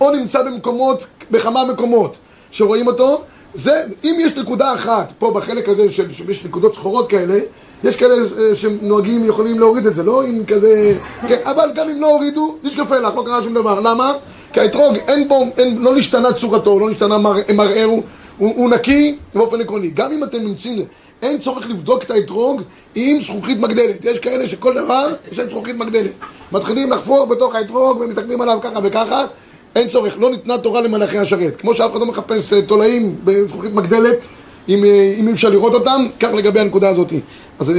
[0.00, 2.16] או נמצא במקומות, בכמה מקומות
[2.50, 3.22] שרואים אותו,
[3.54, 7.38] זה, אם יש נקודה אחת פה בחלק הזה, של, שיש נקודות שחורות כאלה,
[7.84, 10.94] יש כאלה אה, שנוהגים, יכולים להוריד את זה, לא אם כזה...
[11.28, 13.80] כן, אבל גם אם לא הורידו, נשקפה לך, לא קרה שום דבר.
[13.80, 14.12] למה?
[14.52, 18.02] כי האתרוג, אין בו, אין, לא נשתנה צורתו, לא נשתנה מר, מראהו,
[18.38, 19.90] הוא, הוא נקי באופן עקרוני.
[19.90, 20.82] גם אם אתם נמצאים,
[21.22, 22.62] אין צורך לבדוק את האתרוג
[22.94, 24.04] עם זכוכית מגדלת.
[24.04, 26.10] יש כאלה שכל דבר, יש להם זכוכית מגדלת.
[26.52, 29.24] מתחילים לחפור בתוך האתרוג ומסתכלים עליו ככה וככה.
[29.76, 31.56] אין צורך, לא ניתנה תורה למלאכי השרת.
[31.56, 34.16] כמו שאף אחד לא מחפש אה, תולעים בזכוכית מגדלת,
[34.68, 37.12] אם, אה, אם אי אפשר לראות אותם, כך לגבי הנקודה הזאת.
[37.58, 37.74] אז אה,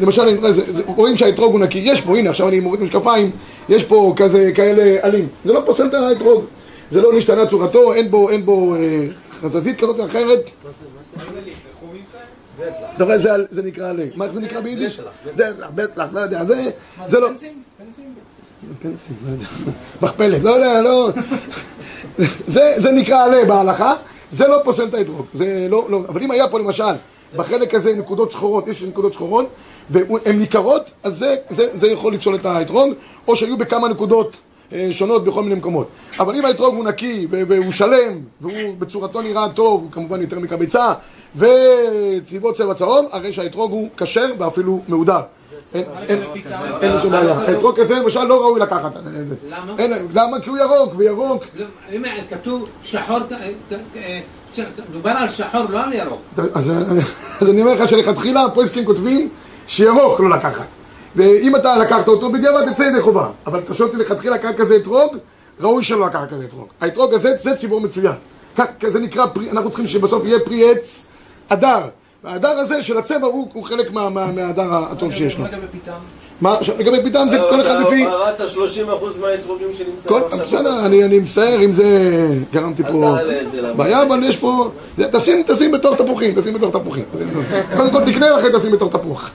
[0.00, 0.38] למשל,
[0.86, 3.30] רואים שהאתרוג הוא נקי, יש פה, הנה, עכשיו אני מוריד משקפיים,
[3.68, 5.28] יש פה כזה, כאלה עלים.
[5.44, 6.44] זה לא פוסל את האתרוג.
[6.90, 9.06] זה לא נשתנה צורתו, אין בו, אין בו אה,
[9.40, 10.50] חזזית כזאת או אחרת.
[12.96, 14.04] אתה רואה, זה, נקרא עלה.
[14.14, 15.00] מה זה נקרא ביידיש?
[15.36, 16.44] דטלח, בטלח, לא יודע.
[16.44, 16.70] זה,
[17.06, 17.28] זה לא...
[18.82, 19.44] פנסים, לא יודע.
[20.02, 21.10] מכפלת, לא יודע, לא...
[22.46, 23.94] זה, זה נקרא עלה בהלכה,
[24.30, 25.26] זה לא פוסל את האתרוג.
[25.34, 26.00] זה לא, לא...
[26.08, 26.84] אבל אם היה פה למשל,
[27.36, 29.46] בחלק הזה נקודות שחורות, יש נקודות שחורות,
[29.90, 32.92] והן ניכרות, אז זה, זה, זה יכול לפסול את האתרוג,
[33.28, 34.36] או שהיו בכמה נקודות
[34.72, 35.88] אה, שונות בכל מיני מקומות.
[36.18, 40.92] אבל אם האתרוג הוא נקי והוא שלם, והוא בצורתו נראה טוב, הוא כמובן יותר מקביצה,
[41.36, 45.20] וצבעו צבע צהוב, הרי שהאתרוג הוא כשר ואפילו מהודר.
[45.74, 46.16] אין-
[46.92, 47.32] לו שום בעיה.
[47.38, 48.92] האתרוג כזה למשל לא ראוי לקחת.
[49.50, 49.72] למה?
[50.14, 50.40] למה?
[50.40, 51.66] כי הוא ירוק, וירוק לא,
[52.30, 53.18] כתוב שחור,
[54.90, 56.20] מדובר על שחור, לא על ירוק.
[56.54, 56.72] אז,
[57.50, 59.28] אני אומר לך שלכתחילה הפויסקים כותבים
[59.66, 60.66] שירוק לא לקחת.
[61.16, 63.28] ואם אתה לקחת אותו, בדיעבד תצא ידי חובה.
[63.46, 65.16] אבל אתה שואל אותי לכתחילה ככה כזה אתרוג,
[65.60, 66.66] ראוי שלא לקחת כזה אתרוג.
[66.80, 68.12] האתרוג הזה, זה ציבור מצוין.
[68.56, 71.02] כך, זה נקרא פרי, אנחנו צריכים שבסוף יהיה פרי עץ
[71.50, 71.80] הדר.
[72.24, 75.44] וההדר הזה של הצבע הוא, חלק מה, מה, מההדר הטוב שיש לו.
[76.40, 78.04] מה, עכשיו, לגבי פיתם זה כל אחד לפי...
[78.04, 78.50] הרדת 30%
[79.20, 80.46] מהאתרוגים שנמצאים עכשיו.
[80.46, 81.84] בסדר, אני, אני מצטער אם זה
[82.52, 84.70] גרמתי אל פה תעלה את זה למ- בעיה, אבל יש פה...
[85.12, 87.04] תשים, תשים בתוך תפוחים, תשים בתוך תפוחים.
[87.76, 89.30] קודם כל תקנה ואחרי תשים בתוך תפוח.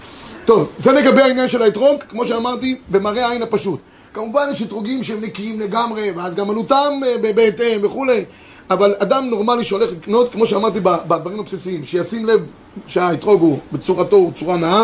[0.46, 3.80] טוב, זה לגבי העניין של האתרוג, כמו שאמרתי, במראה העין הפשוט.
[4.14, 8.26] כמובן יש אתרוגים שהם נקיים לגמרי, ואז גם עלותם אה, בהתאם וכולי.
[8.74, 12.42] אבל אדם נורמלי שהולך לקנות, כמו שאמרתי בדברים הבסיסיים, שישים לב
[12.88, 14.84] שהאתרוג הוא בצורתו הוא צורה נאה,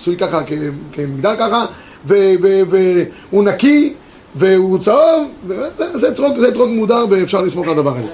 [0.00, 0.40] עשוי ככה
[0.92, 1.66] כמגדל ככה,
[2.06, 3.94] והוא נקי,
[4.36, 5.28] והוא צהוב,
[5.94, 8.08] זה אתרוג- זה אתרוג מודר ואפשר לסמוך על הדבר הזה.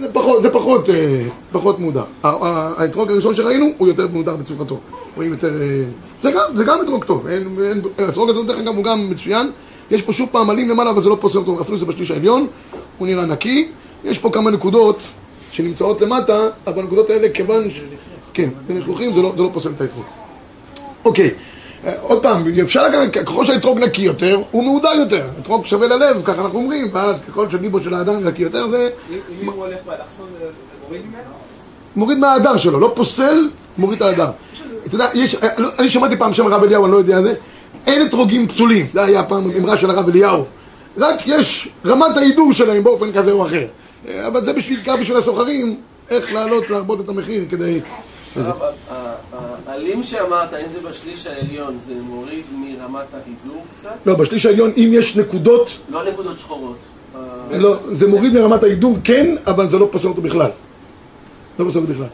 [0.00, 2.04] זה פחות, זה פחות, אה, פחות מודר.
[2.22, 4.78] האתרוג הראשון שראינו הוא יותר מודר בצורתו.
[5.16, 5.62] רואים יותר...
[5.62, 5.82] אה,
[6.22, 7.26] זה גם, זה גם אתרוג טוב.
[7.98, 9.50] האתרוג הזה דרך אגב הוא גם מצוין.
[9.90, 12.46] יש פה שוב פעם עלים למעלה אבל זה לא פוסל אותו, אפילו זה בשליש העליון.
[12.98, 13.68] הוא נראה נקי.
[14.06, 15.02] יש פה כמה נקודות
[15.50, 17.70] שנמצאות למטה, אבל הנקודות האלה כיוון...
[17.70, 17.80] ש...
[18.34, 20.04] כן, בלכלוכים זה לא, זה לא פוסל את האתרוג.
[21.04, 21.30] אוקיי.
[21.84, 25.26] אה, עוד פעם, אפשר לקחת, ככל שהאתרוג נקי יותר, הוא מהודר יותר.
[25.42, 28.90] אתרוג שווה ללב, ככה אנחנו אומרים, ואז ככל שליבו של האדם נקי יותר, זה
[29.42, 30.26] אם הוא הולך באלכסון,
[30.88, 31.20] מוריד ממנו?
[31.96, 34.30] מוריד מההדר שלו, לא פוסל, מוריד את ההדר.
[34.86, 37.34] אתה יודע, יש, אה, לא, אני שמעתי פעם שם הרב אליהו, אני לא יודע זה,
[37.86, 40.44] אין אתרוגים פסולים, זה היה פעם אמרה של הרב אליהו.
[40.98, 43.66] רק יש רמת ההידור שלהם באופן כזה או אחר.
[44.08, 45.80] אה, אבל זה בשביל, גם בשביל הסוחרים,
[46.10, 47.80] איך לעלות, להרבות את המחיר כדי...
[48.36, 49.14] הרב, ה- ה-
[49.66, 53.94] העלים שאמרת, אם זה בשליש העליון, זה מוריד מרמת ההידור קצת?
[54.06, 56.76] לא, בשליש העליון, אם יש נקודות, לא נקודות שחורות.
[57.16, 60.50] אה, לא, זה מוריד מרמת ההידור, כן, אבל זה לא פוסל אותו בכלל.
[61.58, 62.06] לא פוסל אותו בכלל.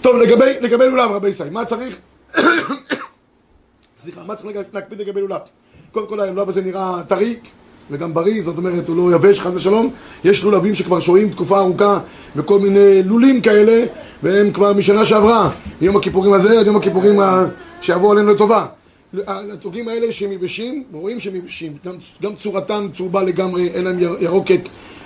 [0.00, 1.96] טוב, לגבי, לגבי לולב, רבי ישראל, מה צריך?
[3.98, 5.40] סליחה, מה צריך להקפיד לגבי לולב?
[5.92, 7.36] קודם כל, הלולב הזה נראה טרי
[7.90, 9.90] וגם בריא, זאת אומרת, הוא לא יבש, חס ושלום.
[10.24, 11.98] יש לולבים שכבר שוהים תקופה ארוכה
[12.36, 13.84] וכל מיני לולים כאלה,
[14.22, 17.20] והם כבר משנה שעברה, מיום הכיפורים הזה עד יום הכיפורים
[17.80, 18.66] שיבואו עלינו לטובה.
[19.26, 24.16] התוגים האלה שהם יבשים, רואים שהם יבשים, גם, גם צורתם צהובה לגמרי, אין להם יר-
[24.20, 24.60] ירוקת,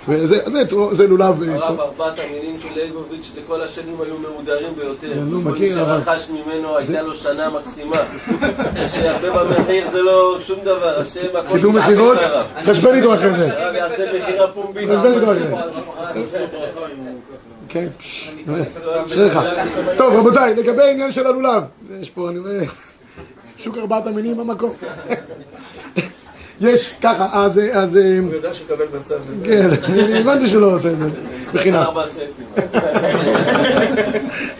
[0.07, 0.61] וזה זה,
[0.91, 1.43] זה לולב.
[1.43, 5.11] אה, הרב, ארבעת המינים של ליבוביץ' לכל השנים היו מהודרים ביותר.
[5.13, 7.95] אני לא כל מכיר, מי אבל- שרכש ממנו הייתה לו שנה מקסימה.
[8.93, 12.17] שהרבה במחיר זה לא שום דבר, השם הכל קידום מכירות.
[12.63, 13.63] חשבן איתו אחרי זה.
[13.63, 14.89] הרב יעשה מכירה פומבית.
[14.89, 16.45] חשבן איתו אחרי זה.
[17.69, 17.87] כן,
[19.05, 19.39] אשריך.
[19.97, 21.63] טוב, רבותיי, לגבי העניין של הלולב,
[22.01, 22.59] יש פה, אני רואה,
[23.63, 24.73] שוק ארבעת המינים במקום.
[26.61, 29.17] יש, ככה, אז, אז, הוא יודע שהוא יקבל בשר.
[29.45, 29.69] כן,
[30.15, 31.05] הבנתי שהוא לא עושה את זה
[31.53, 31.75] בחינם.
[31.75, 32.63] ארבע סנטים.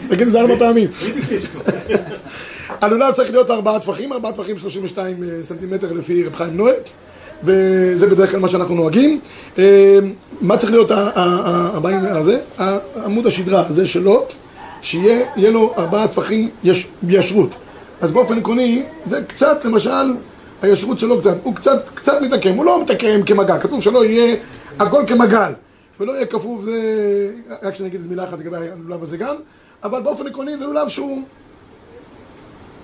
[0.08, 0.88] תגיד את זה ארבע פעמים.
[2.80, 6.72] הלולב צריך להיות ארבעה טפחים, ארבעה טפחים 32 סנטימטר לפי רב חיים נועה,
[7.44, 9.20] וזה בדרך כלל מה שאנחנו נוהגים.
[9.58, 9.98] אה,
[10.40, 10.90] מה צריך להיות
[11.90, 12.38] הזה?
[13.04, 14.26] עמוד השדרה הזה שלו,
[14.82, 17.50] שיהיה יהיה לו ארבעה טפחים יש- ישרות.
[18.00, 20.14] אז באופן עקרוני, זה קצת, למשל,
[20.62, 24.36] הישרות שלו קצת, הוא קצת, קצת מתעקם, הוא לא מתעקם כמגל, כתוב שלא יהיה
[24.78, 25.52] הכל כמגל,
[26.00, 27.30] ולא יהיה כפוף, זה,
[27.62, 29.34] רק שנגיד איזה מילה אחת לגבי הלולב הזה גם,
[29.84, 31.22] אבל באופן עקרוני זה לולב שהוא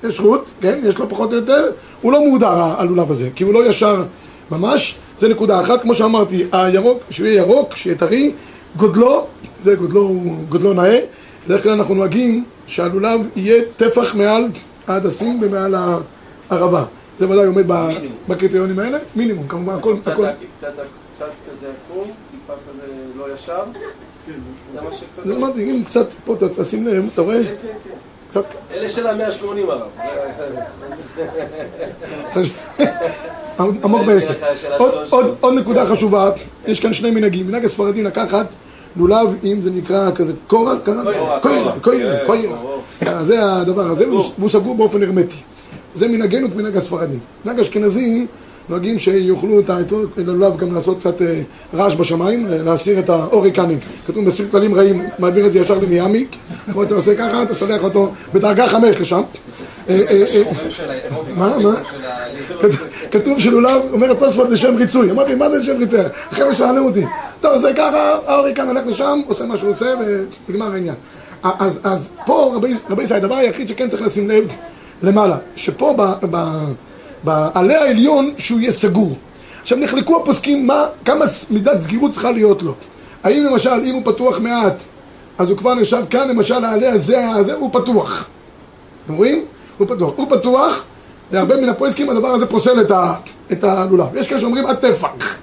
[0.04, 1.70] יש רות, כן, יש לו פחות או יותר,
[2.02, 4.04] הוא לא מודר הלולב הזה, כי הוא לא ישר
[4.50, 8.32] ממש, זה נקודה אחת, כמו שאמרתי, הירוק, שהוא יהיה ירוק, שיהיה טרי,
[8.76, 9.26] גודלו,
[9.62, 10.14] זה גודלו,
[10.48, 11.00] גודלו נאה,
[11.46, 14.48] בדרך כלל אנחנו נוהגים שהלולב יהיה טפח מעל
[14.90, 15.74] ההדסים ומעל
[16.50, 16.84] הערבה,
[17.18, 17.64] זה ודאי עומד
[18.28, 20.72] בקריטריונים האלה, מינימום, כמובן, הכל, קצת
[21.50, 23.62] כזה עקום, טיפה כזה לא ישר.
[24.74, 24.80] זה
[25.38, 25.58] מה שקצת...
[25.58, 27.44] אם קצת, פה אתה תשים לב, אתה רואה?
[27.44, 27.90] כן, כן, כן.
[28.30, 29.88] קצת, אלה של ה-180 הרב.
[33.84, 34.34] עמוק בעסק.
[35.40, 36.30] עוד- נקודה חשובה,
[36.66, 37.46] יש כאן שני מנהגים.
[37.48, 38.46] מנהג הספרדי לקחת
[38.96, 41.02] לולב, אם זה נקרא כזה קורה, קרה?
[41.02, 41.80] קורה, קוירה, קורה.
[41.80, 42.56] קוירה, כן, קוירה.
[43.06, 45.36] אה, זה הדבר הזה, והוא סגור באופן הרמטי.
[45.94, 47.18] זה מנהגנו כמנהג הספרדים.
[47.44, 48.26] מנהג אשכנזים
[48.68, 51.42] נוהגים שיאכלו את האתרוג, לולב גם לעשות קצת אה,
[51.74, 53.78] רעש בשמיים, אה, להסיר את האוריקנים.
[54.06, 56.26] כתוב מסיר כללים רעים, מעביר את זה ישר למיאמי,
[56.72, 59.20] כמו אתה עושה ככה, אתה שולח אותו בדרגה חמש לשם.
[59.90, 60.42] אה, אה, אה,
[61.36, 61.70] מה, מה?
[63.10, 65.10] כתוב שלולב, אומר התוספות לשם ריצוי.
[65.10, 66.00] אמרתי, מה זה לשם ריצוי?
[66.30, 67.04] החבר'ה שאלו אותי.
[67.40, 69.94] טוב, זה ככה, האורי כאן הולך לשם, עושה מה שהוא עושה,
[70.48, 70.94] ונגמר העניין.
[71.42, 72.54] אז, פה,
[72.90, 74.44] רבי, ישראל, הדבר היחיד שכן צריך לשים לב
[75.02, 76.72] למעלה, שפה ב- ב-
[77.24, 79.16] בעלי העליון, שהוא יהיה סגור.
[79.62, 82.74] עכשיו נחלקו הפוסקים מה, כמה מידת סגירות צריכה להיות לו.
[83.22, 84.82] האם למשל, אם הוא פתוח מעט,
[85.38, 88.28] אז הוא כבר נחשב כאן, למשל, העלה הזה, הזה, הוא פתוח.
[89.04, 89.44] אתם רואים?
[89.80, 90.12] הוא פתוח.
[90.16, 90.84] הוא פתוח,
[91.32, 93.14] להרבה מן הפועסקים הדבר הזה פוסל את, ה,
[93.52, 94.06] את הלולב.
[94.16, 95.36] יש כאלה שאומרים עד טפח.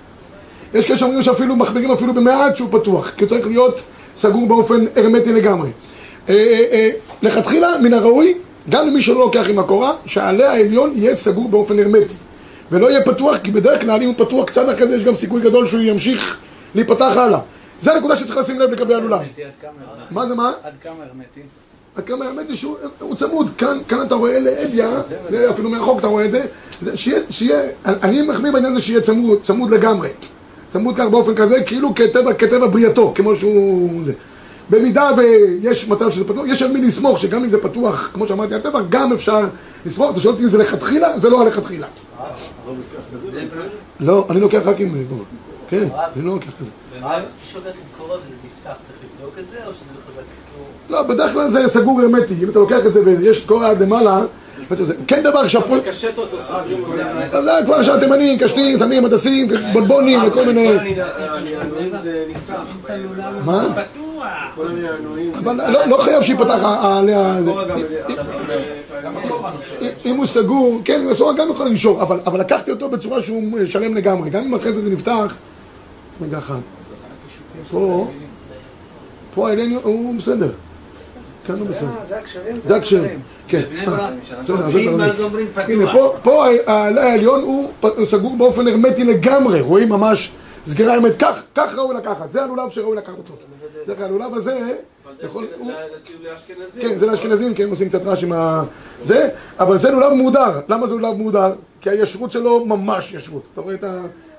[0.73, 3.81] יש כאלה שאומרים שאפילו מחמירים אפילו במעט שהוא פתוח, כי הוא צריך להיות
[4.17, 5.69] סגור באופן הרמטי לגמרי.
[6.29, 6.89] אה, אה, אה,
[7.21, 8.33] לכתחילה, מן הראוי,
[8.69, 12.13] גם למי שלא לוקח עם הקורה, שהעלה העליון יהיה סגור באופן הרמטי.
[12.71, 15.41] ולא יהיה פתוח, כי בדרך כלל אם הוא פתוח קצת אחרי זה, יש גם סיכוי
[15.41, 16.37] גדול שהוא ימשיך
[16.75, 17.39] להיפתח הלאה.
[17.81, 19.19] זה הנקודה שצריך לשים לב לגבי הלולב.
[20.11, 20.51] מה זה מה?
[20.63, 21.41] עד כמה הרמטי?
[21.97, 25.01] עד כמה האמת היא שהוא הוא צמוד, כאן, כאן אתה רואה לאדיה,
[25.49, 26.45] אפילו מרחוק אתה רואה את זה,
[26.95, 30.09] שיהיה, שיהיה, אני מחמיא בעניין הזה שיהיה צמוד, צמוד לגמרי,
[30.73, 34.13] צמוד כך באופן כזה, כאילו כטבע, כטבע בריאתו, כמו שהוא זה.
[34.69, 38.55] במידה ויש מצב שזה פתוח, יש על מי לסמוך, שגם אם זה פתוח, כמו שאמרתי,
[38.55, 39.39] הטבע, גם אפשר
[39.85, 41.87] לסמוך, אתה שואל אותי אם זה לכתחילה, זה לא הלכתחילה.
[43.99, 45.05] לא, אני לוקח רק עם.
[45.69, 46.69] כן, אני לא לוקח כזה.
[46.99, 47.19] ומה
[47.51, 50.36] שולט עם כובע וזה נפתח, צריך לבדוק את זה, או שזה חזק כאילו...
[50.89, 54.21] לא, בדרך כלל זה סגור הרמטי, אם אתה לוקח את זה ויש קורה עד למעלה,
[55.07, 55.47] כן דבר
[57.31, 60.67] אז זה כבר שהתימנים, קשתים, שמים הדסים, בונבונים וכל מיני...
[63.45, 63.67] מה?
[65.37, 66.59] אבל לא- לא חייב שייפתח.
[67.45, 67.77] פה גם...
[69.81, 73.43] אם- אם הוא סגור, כן, הסוהר גם יכול לנשור, אבל אבל לקחתי אותו בצורה שהוא
[73.69, 75.35] שלם לגמרי, גם אם אחרי זה זה נפתח...
[76.21, 76.59] רגע אחד.
[77.71, 78.07] פה,
[79.35, 80.49] פה העליון הוא בסדר.
[81.47, 81.87] כאן הוא בסדר.
[82.07, 82.59] זה הקשרים?
[82.65, 83.03] זה הקשר.
[83.47, 83.61] כן.
[85.55, 85.93] הנה.
[86.23, 87.71] פה, העלה העליון הוא
[88.05, 90.31] סגור באופן הרמטי לגמרי, רואים ממש
[90.65, 93.33] סגירה הרמטית, כך, כך ראוי לקחת, זה הלולב שראוי לקחת אותו.
[93.87, 94.73] דרך הלולב הזה,
[95.23, 95.71] יכול, הוא,
[96.23, 96.81] לאשכנזים.
[96.81, 98.63] כן, זה לאשכנזים, כי הם עושים קצת רעש עם ה...
[99.03, 99.29] זה,
[99.59, 100.59] אבל זה לולב מודר.
[100.69, 101.53] למה זה לולב מודר?
[101.81, 103.43] כי הישרות שלו ממש ישרות.
[103.53, 103.83] אתה רואה את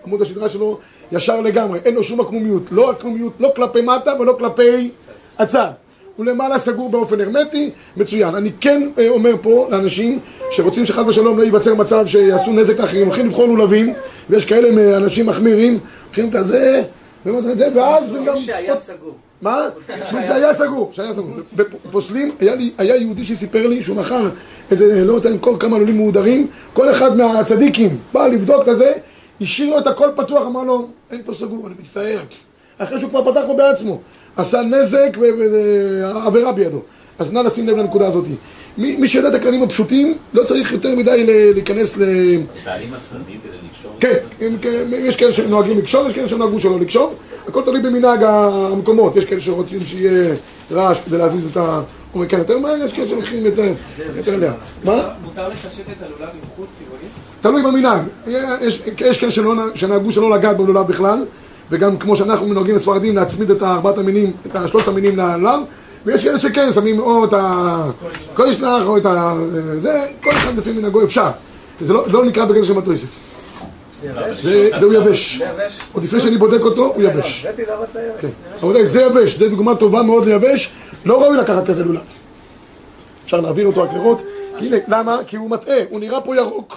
[0.06, 0.78] עמוד השדרה שלו
[1.12, 2.62] ישר לגמרי, אין לו שום עקמומיות.
[2.70, 4.90] לא עקמומיות, לא כלפי מטה ולא כלפי
[5.38, 5.70] הצד.
[6.18, 8.34] הוא למעלה סגור באופן הרמטי, מצוין.
[8.34, 10.18] אני כן אה, אומר פה לאנשים
[10.50, 13.94] שרוצים שחס ושלום לא ייווצר מצב שיעשו נזק לאחרים, הולכים לבחור לולבים,
[14.30, 16.82] ויש כאלה מאנשים מחמירים, הולכים את זה,
[17.74, 18.38] ואז זה גם...
[18.38, 19.14] שהיה סגור.
[19.42, 19.68] מה?
[20.10, 21.30] זה היה סגור, שהיה סגור.
[21.56, 24.28] בפוסלים, היה, לי, היה יהודי שסיפר לי שהוא מכר
[24.70, 28.92] איזה, לא רוצה למכור כמה לולים מהודרים, כל אחד מהצדיקים בא לבדוק את הזה,
[29.40, 32.20] השאיר לו את הכל פתוח, אמר לו, אין פה סגור, אני מצטער.
[32.78, 34.00] אחרי שהוא כבר פתח פה בעצמו,
[34.38, 36.82] עשה נזק ועבירה בידו.
[37.18, 38.24] אז נא לשים לב לנקודה הזאת.
[38.78, 42.00] מי, מי שיודע את הכללים הפשוטים, לא צריך יותר מדי להיכנס ל...
[42.00, 43.92] בעלים עצלנים כדי לקשור?
[44.00, 44.16] כן,
[44.60, 47.14] כן, יש כאלה שנוהגים לקשור, יש כאלה שנוהגו שלא לקשור,
[47.48, 50.34] הכל תלוי במנהג המקומות, יש כאלה שרוצים שיהיה
[50.72, 51.80] רעש כדי להזיז את ה...
[52.14, 54.54] אומרים כן יותר מהר, יש כאלה שלוקחים יותר לאט.
[54.84, 55.08] מה?
[55.24, 57.08] מותר לפשט את הלולב עם חוט צבעוני?
[57.40, 58.02] תלוי במנהג.
[58.60, 59.30] יש, כאלה
[59.74, 61.24] שנהגו שלא לגעת בלולב בכלל,
[61.70, 65.60] וגם כמו שאנחנו נוהגים לספרדים להצמיד את ארבעת המינים, את שלושת המינים ללולב,
[66.06, 69.34] ויש כאלה שכן, שמים או את הקוישנח או את ה...
[69.78, 71.30] זה, כל אחד לפי מנהגו אפשר.
[71.80, 73.06] זה לא, לא נקרא בגלל של מטריסת.
[74.32, 75.42] זה, זהו יבש.
[75.92, 77.46] עוד לפני שאני בודק אותו, הוא יבש.
[77.46, 77.46] ליבש.
[78.20, 78.28] כן.
[78.62, 80.72] רבותיי, זה יבש, זו דוגמה טובה מאוד ליבש,
[81.04, 82.00] לא ראוי לקחת כזה לולב.
[83.24, 84.22] אפשר להעביר אותו רק לראות.
[84.58, 85.18] הנה, למה?
[85.26, 86.76] כי הוא מטעה, הוא נראה פה ירוק.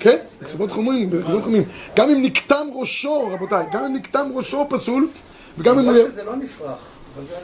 [0.00, 1.62] כן, קצוות חומים, קצוות חומים.
[1.96, 5.08] גם אם נקטם ראשו, רבותיי, גם אם נקטם ראשו פסול,
[5.58, 6.78] וגם אם שזה לא נפרח.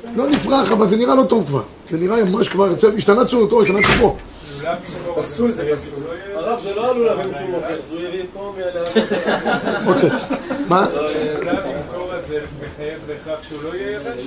[0.02, 1.62] זה לא נפרח, אבל זה נראה לא טוב כבר.
[1.90, 4.16] זה נראה ממש כבר, השתנה צורתו, השתנה צורו.
[5.16, 5.92] פסול זה פסול.
[6.34, 9.86] הרב, זה לא הלולבים שהוא מוכר, זה הוא הביא פה מעל...
[9.86, 10.12] עוצת.
[10.68, 10.86] מה?
[10.90, 14.24] לולב עם קורה זה מחייב בהכרח שהוא לא יהיה יבש?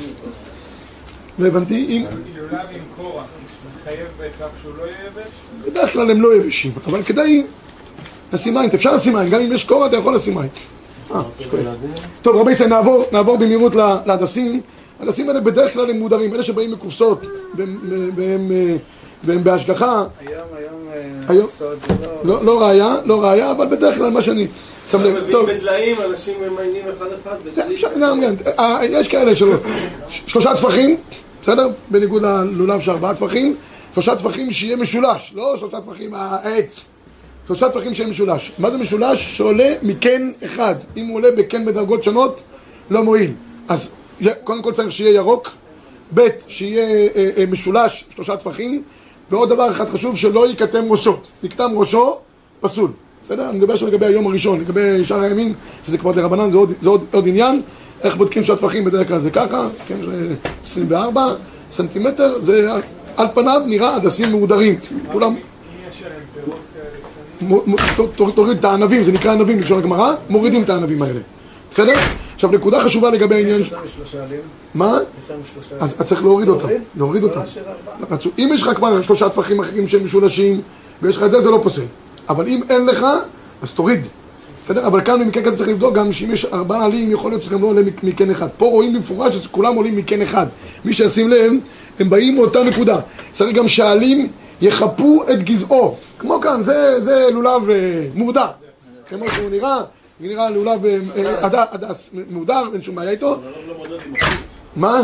[1.40, 2.06] לא הבנתי, אם...
[2.38, 3.06] לולב עם
[3.82, 5.30] מחייב בהכרח שהוא לא יהיה יבש?
[5.66, 7.44] בדרך כלל הם לא יבשים, אבל כדאי
[8.34, 10.50] לשים מים, אפשר לשים מים, גם אם יש קורה אתה יכול לשים מים.
[11.16, 11.22] אה.
[12.22, 14.62] טוב רבי ישראל, נעבור, נעבור במהירות להדסים.
[15.00, 17.26] ההדסים האלה בדרך כלל הם מודרים, אלה שבאים מקופסות
[19.24, 20.74] והם, בהשגחה, היום, היום,
[21.30, 21.42] אה.
[21.42, 22.40] קופסאות זה לא...
[22.40, 24.48] לא, לא ראיה, לא ראיה, אבל בדרך כלל מה שאני
[24.92, 27.36] שם לב, טוב, בדליים, אנשים ממיינים אחד אחד,
[28.60, 29.56] אה, יש כאלה שלא,
[30.10, 30.98] שלושה טפחים,
[31.42, 31.70] בסדר?
[31.90, 33.56] בניגוד ללולב של ארבעה טפחים,
[33.94, 36.86] שלושה טפחים שיהיה משולש, לא שלושה טפחים העץ,
[37.50, 38.52] שלושה טפחים שיהיה משולש.
[38.60, 39.38] מה זה משולש?
[39.38, 40.76] שעולה מקן אחד.
[40.98, 42.42] אם הוא עולה בקן בדרגות שונות,
[42.90, 43.32] לא מועיל.
[43.68, 43.90] אז
[44.44, 45.50] קודם כל צריך שיהיה ירוק,
[46.14, 46.86] ב', שיהיה
[47.16, 48.84] אה, אה, משולש, שלושה טפחים,
[49.32, 51.18] ועוד דבר אחד חשוב, שלא ייכתם ראשו.
[51.44, 52.18] יקטם ראשו,
[52.62, 52.92] פסול.
[53.26, 53.50] בסדר?
[53.50, 55.54] אני מדבר עכשיו לגבי היום הראשון, לגבי שאר הימים,
[55.86, 57.62] שזה כבר דרבנן, זה, עוד, זה עוד, עוד עניין.
[58.04, 61.36] איך בודקים שהטפחים בדרך כלל זה ככה, כן, זה 24
[61.72, 62.70] סנטימטר, זה
[63.18, 64.80] על פניו נראה הדסים מהודרים.
[65.12, 65.36] כולם,
[68.36, 71.20] תוריד את הענבים, זה נקרא ענבים בלשון הגמרא, מורידים את הענבים האלה.
[71.72, 71.94] בסדר?
[72.36, 73.62] עכשיו, נקודה חשובה לגבי העניין...
[73.62, 74.40] יש אותם שלושה עלים,
[74.76, 74.86] מה?
[74.88, 76.68] יש אותם שלושה אז אז צריך להוריד אותם.
[76.98, 77.24] להוריד?
[77.24, 77.40] אותם.
[78.02, 78.06] לא.
[78.16, 80.62] רצו- אם יש לך כבר שלושה טפחים אחרים שהם משולשים,
[81.02, 81.82] ויש לך את זה, זה לא פוסל.
[82.30, 83.06] אבל אם אין לך,
[83.62, 84.00] אז תוריד.
[84.66, 84.88] בסדר?
[84.88, 87.62] אבל כאן במקרה כזה צריך לבדוק גם שאם יש ארבעה עלים, יכול להיות שזה גם
[87.62, 88.48] לא עולה מק- מקן אחד.
[88.58, 90.46] פה רואים במפורש שכולם עולים מקן אחד.
[90.86, 91.52] מי שישים לב,
[92.00, 93.00] הם באים מאותה נקודה.
[93.32, 94.28] צריך גם שהעלים
[94.62, 95.96] יחפו את גזעו.
[96.20, 98.48] כמו כאן, זה, זה לולב אה, מורדר.
[99.10, 99.78] כמו שהוא נראה,
[100.20, 103.36] נראה לולב אה, אה, הדס מורדר, אין שום בעיה איתו.
[104.76, 105.02] מה?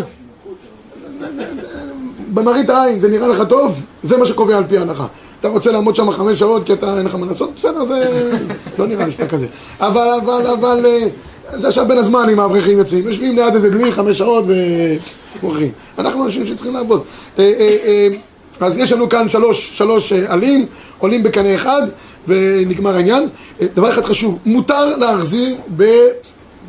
[2.33, 3.81] במראית העין זה נראה לך טוב?
[4.03, 5.07] זה מה שקובע על פי ההלכה.
[5.39, 7.55] אתה רוצה לעמוד שם חמש שעות כי אתה אין לך מה לעשות?
[7.55, 8.31] בסדר, זה
[8.77, 9.47] לא נראה לי שאתה כזה.
[9.79, 11.07] אבל, אבל, אבל, אה,
[11.53, 13.07] זה עכשיו בין הזמן אם האברכים יוצאים.
[13.07, 15.71] יושבים ליד איזה דלי חמש שעות ומוכרים.
[15.97, 17.03] אנחנו אנשים שצריכים לעבוד.
[18.61, 20.65] אה, אה, אה, אז יש לנו כאן שלוש, שלוש אה, עלים,
[20.99, 21.81] עולים בקנה אחד,
[22.27, 23.27] ונגמר העניין.
[23.61, 25.83] אה, דבר אחד חשוב, מותר להחזיר ב,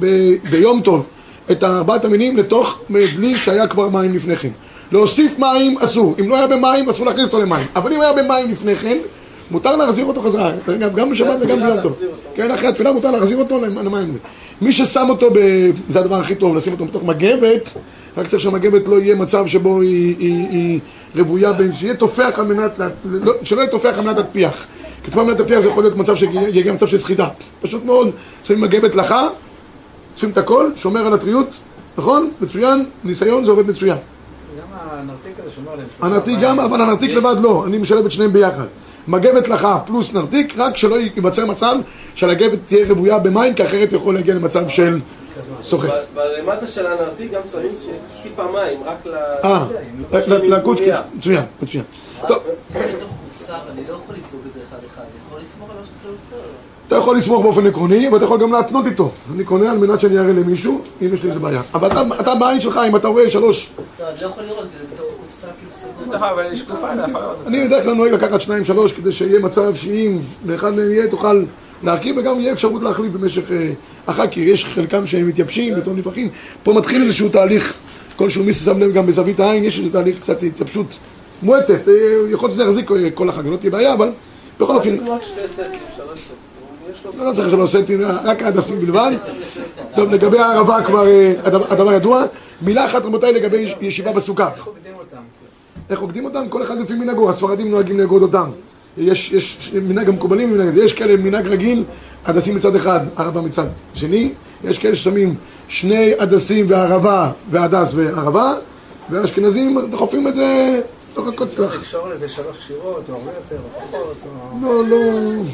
[0.00, 1.04] ב, ביום טוב
[1.50, 4.50] את ארבעת המינים לתוך דלי שהיה כבר מים לפני כן.
[4.92, 8.50] להוסיף מים אסור, אם לא היה במים אסור להכניס אותו למים, אבל אם היה במים
[8.50, 8.96] לפני כן,
[9.50, 12.00] מותר להחזיר אותו חזרה, גם, גם בשבת וגם ביום טוב.
[12.34, 14.18] כן, אחרי התפילה מותר להחזיר אותו למים.
[14.60, 15.38] מי ששם אותו, ב...
[15.88, 17.70] זה הדבר הכי טוב, לשים אותו בתוך מגבת,
[18.16, 20.80] רק צריך שהמגבת לא יהיה מצב שבו היא, היא, היא
[21.18, 24.66] רוויה, בין- שיהיה תופח על מנת, לא, שלא יהיה תופח על מנת להטפיח.
[25.04, 27.28] כי תופח על מנת להטפיח זה יכול להיות מצב שיגיע מצב של סחיטה.
[27.62, 28.10] פשוט מאוד,
[28.44, 29.28] שמים מגבת לחה,
[30.14, 31.48] עושים את הכל, שומר על הטריות,
[31.98, 32.30] נכון?
[32.40, 33.96] מצוין, ניסיון זה עובד מצוין.
[34.58, 36.06] גם הנרתיק הזה שומר עליהם שלושה.
[36.06, 36.38] הנרתיק.
[36.42, 38.64] גם, אבל הנרתיק לבד לא, אני משלב את שניהם ביחד.
[39.08, 41.76] מגבת לחה פלוס נרתיק, רק שלא ייווצר מצב
[42.14, 44.98] שהגבת תהיה רוויה במים, כי אחרת יכול להגיע למצב של
[45.62, 45.88] סוחר.
[45.88, 47.70] ב- בלמטה של הנרתיק גם שמים
[48.22, 49.14] טיפה מים, רק ל...
[49.44, 49.66] אה,
[50.58, 51.02] מגויה.
[51.18, 51.84] מצוין, מצוין.
[52.28, 52.38] טוב,
[52.72, 53.68] קופסה, לא
[56.04, 56.36] רוצה.
[56.86, 59.10] אתה יכול לסמוך באופן עקרוני, אבל אתה יכול גם להתנות איתו.
[59.34, 61.62] אני קונה על מנת שאני אראה למישהו, אם יש לי איזה בעיה.
[61.74, 63.70] אבל אתה- אתה בעין שלך, אם אתה רואה שלוש,
[64.00, 66.14] לא, אני לא יכול לראות, זה בתוך הקופסה כאילו סגור.
[67.06, 67.36] לראות.
[67.46, 71.44] אני בדרך כלל נוהג לקחת שניים שלוש כדי שיהיה מצב שאם לאחד מהם יהיה תוכל
[71.86, 73.70] להרכיב וגם יהיה אפשרות להחליף במשך אה,
[74.06, 76.28] אחר כי יש חלקם שהם מתייבשים פתאום נפחים
[76.62, 77.74] פה מתחיל איזשהו תהליך
[78.16, 80.86] כלשהו מי ששם לב גם בזווית העין יש איזה תהליך קצת התייבשות
[81.42, 81.92] מועטת אה,
[82.30, 84.10] יכול להיות שזה יחזיק אה, כל החג לא תהיה בעיה אבל
[84.60, 85.14] בכל אופן סטים,
[85.46, 85.80] סטים.
[87.18, 87.24] לו...
[87.24, 89.12] לא צריך שלוש סנטים רק ההדסים בלבד
[89.96, 91.06] טוב לגבי הערבה כבר
[91.70, 92.24] הדבר, ידוע
[92.62, 95.16] מילה אחת רבותיי לגבי ישיבה בסוכה איך עובדים אותם?
[95.90, 96.48] איך עוקדים אותם?
[96.48, 98.50] כל אחד לפי מנהגו, הספרדים נוהגים לאגוד אותם.
[98.98, 101.84] יש, יש מנהג המקובלים ומנהג הזה, יש כאלה מנהג רגיל,
[102.26, 104.32] הדסים מצד אחד, ערבה מצד שני,
[104.64, 105.34] יש כאלה ששמים
[105.68, 108.54] שני הדסים וערבה, והדס וערבה,
[109.10, 110.80] והאשכנזים דוחפים את זה
[111.14, 111.74] תוך הקוצלח.
[111.74, 114.58] לקשור לזה שלוש קשירות, או הרבה יותר, או פחות, או...
[114.62, 114.96] לא, לא...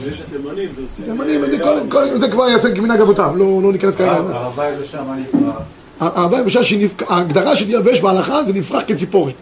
[0.04, 1.04] ויש התימנים, זה עושים.
[1.04, 4.12] תימנים, זה כל- כל- זה כבר יעשה כמנהג אבותם, לא לא ניכנס כרגע.
[4.12, 5.52] הרבה יבשה, מה נקרא?
[6.00, 6.60] הערבה היבשה,
[7.08, 9.34] ההגדרה של יבש בהלכה זה נפרח כציפורת.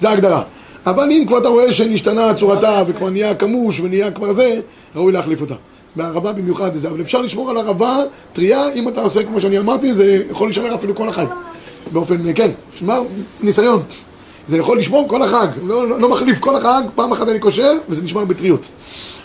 [0.00, 0.42] זה ההגדרה.
[0.90, 4.60] אבל אם כבר אתה רואה שנשתנה צורתה וכבר נהיה כמוש ונהיה כבר זה,
[4.96, 5.54] ראוי להחליף אותה.
[5.96, 7.96] בערבה במיוחד זה, אבל אפשר לשמור על ערבה
[8.32, 11.26] טריה, אם אתה עושה כמו שאני אמרתי, זה יכול להישמר אפילו כל החג.
[11.92, 12.98] באופן, כן, שמע,
[13.42, 13.82] ניסיון.
[14.48, 17.72] זה יכול לשמור כל החג, לא, לא, לא מחליף כל החג, פעם אחת אני קושר,
[17.88, 18.68] וזה נשמר בטריות.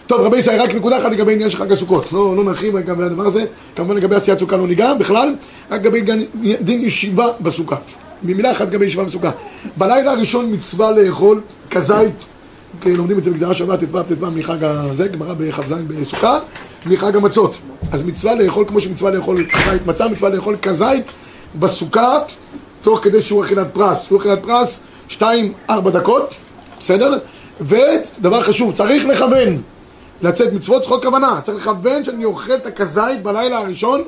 [0.07, 2.13] טוב, רבי ישראל, רק נקודה אחת לגבי עניין של חג הסוכות.
[2.13, 3.45] לא, לא נרחיב לגבי הדבר הזה.
[3.75, 5.35] כמובן לגבי עשיית סוכה לא ניגע בכלל,
[5.71, 6.01] רק לגבי
[6.61, 7.75] דין ישיבה בסוכה.
[8.23, 9.31] במילה אחת לגבי ישיבה בסוכה.
[9.77, 12.25] בלילה הראשון מצווה לאכול כזית,
[12.85, 16.39] לומדים את זה בגזרה שבת, ט"ו, ט"ו מחג הזה, גמרא בכ"ז בסוכה,
[16.85, 17.55] מחג המצות.
[17.91, 21.05] אז מצווה לאכול כמו שמצווה לאכול כזית מצה, מצווה לאכול כזית
[21.55, 22.19] בסוכה,
[22.81, 24.01] תוך כדי שיעור אכילת פרס.
[24.07, 26.33] שיעור אכילת פרס, שתיים, ארבע דקות,
[26.79, 27.17] בסדר?
[27.61, 29.61] ודבר חשוב, צריך לכוון.
[30.21, 34.03] לצאת מצוות צריכות כוונה, צריך לכוון שאני אוכל את הכזית בלילה הראשון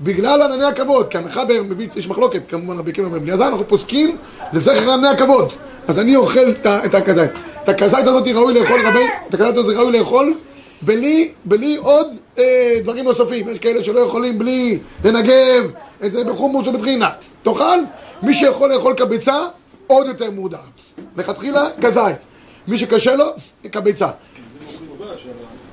[0.00, 4.16] בגלל ענני הכבוד, כי המחבר מביא, יש מחלוקת, כמובן רבי עקיבא ובני עזר, אנחנו פוסקים
[4.52, 5.52] לזכר ענני הכבוד,
[5.88, 7.30] אז אני אוכל את הכזית.
[7.62, 10.34] את הכזית הזאת ראוי לאכול, רבי, את הכזית הזאת ראוי לאכול
[10.82, 12.06] בלי, בלי עוד
[12.38, 15.70] אה, דברים נוספים, יש כאלה שלא יכולים בלי לנגב
[16.04, 17.10] את זה בחומוס ובטחינה,
[17.42, 17.78] תאכל,
[18.22, 19.36] מי שיכול לאכול כביצה,
[19.86, 20.58] עוד יותר מודע,
[21.16, 22.16] לכתחילה כזית,
[22.68, 23.26] מי שקשה לו,
[23.72, 24.08] כביצה.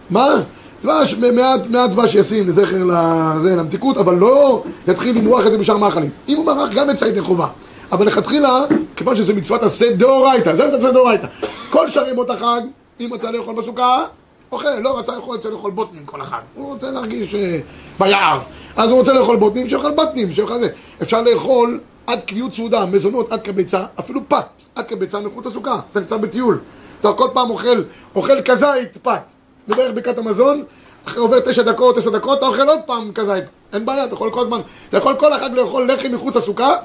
[0.10, 0.44] מה?
[0.84, 5.78] דבש, מעט, מעט דבש ישים לזכר לזה, למתיקות, אבל לא יתחיל למרוח את זה בשאר
[5.78, 6.10] מאכלים.
[6.30, 7.48] אם הוא מרח גם זה ידי חובה.
[7.92, 8.64] אבל לכתחילה,
[8.96, 11.28] כיוון שזה מצוות עשה דאורייתא, זה עשה דאורייתא.
[11.70, 12.62] כל שאר ימות החג,
[13.00, 14.06] אם רצה לאכול בסוכה,
[14.52, 16.40] אוכל, לא רצה לאכול, רוצה לאכול בוטנים כל החג.
[16.56, 17.60] הוא רוצה להרגיש אה,
[18.00, 18.40] ביער.
[18.76, 20.68] אז הוא רוצה לאכול בוטנים, שיאכל בוטנים, שיאכל זה.
[21.02, 25.80] אפשר לאכול עד קביעות סעודה, מזונות עד כביצה, אפילו פת, עד כביצה מחוץ לסוכה.
[25.92, 26.60] אתה נמצא בטיול.
[27.02, 27.84] אתה כל פעם אוכל,
[28.16, 29.22] אוכל כזית פת.
[29.68, 30.64] בדרך ברכת המזון,
[31.06, 33.44] אחרי עובר תשע דקות, עשר דקות, אתה אוכל עוד פעם כזית.
[33.74, 36.76] אין בעיה, אתה יכול כל הזמן, אתה יכול כל החג לאכול לחם מחוץ לסוכה.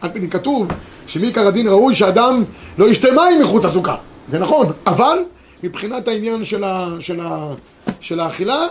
[0.00, 0.68] על פי כתוב
[1.06, 2.44] שמעיקר הדין ראוי שאדם
[2.78, 3.96] לא ישתה מים מחוץ לסוכה.
[4.28, 5.18] זה נכון, אבל
[5.62, 7.52] מבחינת העניין של, ה, של, ה,
[8.00, 8.66] של האכילה,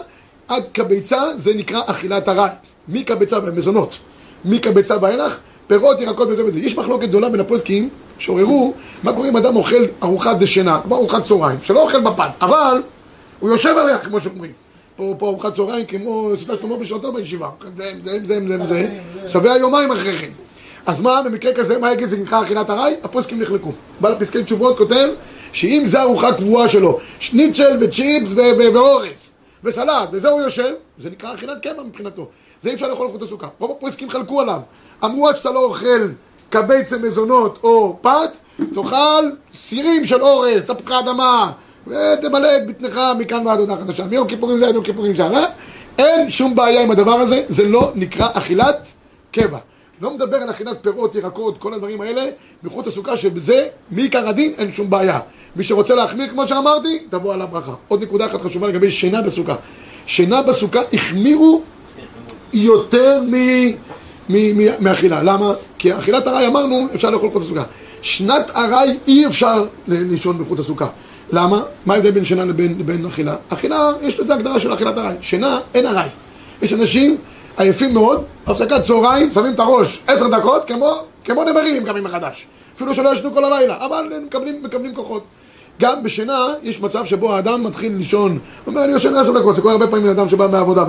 [0.47, 2.49] עד כביצה זה נקרא אכילת הרעי.
[2.87, 3.95] מכביצה ומזונות,
[4.45, 5.37] מכביצה ואילך,
[5.67, 6.59] פירות, ירקות וזה וזה.
[6.59, 7.89] יש מחלוקת גדולה בין הפוסקים
[8.19, 12.81] שעוררו מה קורה אם אדם אוכל ארוחת דשנה, כמו ארוחת צהריים, שלא אוכל בפת, אבל
[13.43, 14.51] הוא יושב עליה, כמו שאומרים.
[14.95, 17.49] פה, ארוחת צהריים כמו סעודה שלמה בשעתו בישיבה.
[17.75, 20.29] זה, זה, זה, זה, זה, שבע יומיים אחרי כן.
[20.85, 22.95] אז מה, במקרה כזה, מה יגיד זה נקרא אכילת ארעי?
[23.03, 23.71] הפוסקים נחלקו.
[23.99, 25.09] בעל פסקי תשובות כותב
[25.53, 29.29] שאם זה ארוחה קבועה שלו, שניצ'ל וצ'יפס ואורז
[29.63, 32.27] וסלט, וזה הוא יושב, זה נקרא אכילת קבע מבחינתו.
[32.61, 33.47] זה אי אפשר לאכול חוץ לסוכה.
[33.59, 34.59] רוב הפוסקים חלקו עליו.
[35.03, 36.07] אמרו עד שאתה לא אוכל
[36.49, 38.37] קבצי מזונות או פת,
[38.73, 41.51] תאכל סירים של אורז, תפוחי אדמה,
[41.87, 44.05] ותמלא את בטנך מכאן ועד הודעה חדשה.
[44.05, 45.45] מיום כיפורים זה עד יום כיפורים שם, אה?
[45.97, 48.87] אין שום בעיה עם הדבר הזה, זה לא נקרא אכילת
[49.31, 49.57] קבע.
[50.01, 52.25] לא מדבר על אכילת פירות, ירקות, כל הדברים האלה,
[52.63, 55.19] מחוץ לסוכה, שבזה, מעיקר הדין, אין שום בעיה.
[55.55, 57.73] מי שרוצה להחמיר, כמו שאמרתי, תבוא על הברכה.
[57.87, 59.55] עוד נקודה אחת חשובה לגבי שינה בסוכה.
[60.05, 61.61] שינה בסוכה החמירו
[62.53, 63.21] יותר
[64.79, 65.23] מאכילה.
[65.23, 65.53] למה?
[65.77, 67.63] כי אכילת ארעי אמרנו, אפשר לאכול מחוץ לסוכה.
[68.01, 70.87] שנת ארעי אי אפשר לישון מחוץ לסוכה.
[71.33, 71.61] למה?
[71.85, 73.35] מה ההבדל בין שינה לבין, לבין אכילה?
[73.49, 75.15] אכילה, יש לזה הגדרה של אכילת ארעי.
[75.21, 76.09] שינה, אין ארעי.
[76.61, 77.17] יש אנשים
[77.57, 80.93] עייפים מאוד, הפסקת צהריים, שמים את הראש עשר דקות, כמו,
[81.25, 82.45] כמו נמרים הם קמים מחדש.
[82.75, 85.23] אפילו שלא ישנו כל הלילה, אבל הם מקבלים, מקבלים כוחות.
[85.81, 89.61] גם בשינה יש מצב שבו האדם מתחיל לישון, הוא אומר, אני ישן עשר דקות, זה
[89.61, 90.83] קורה הרבה פעמים לאדם שבא מהעבודה,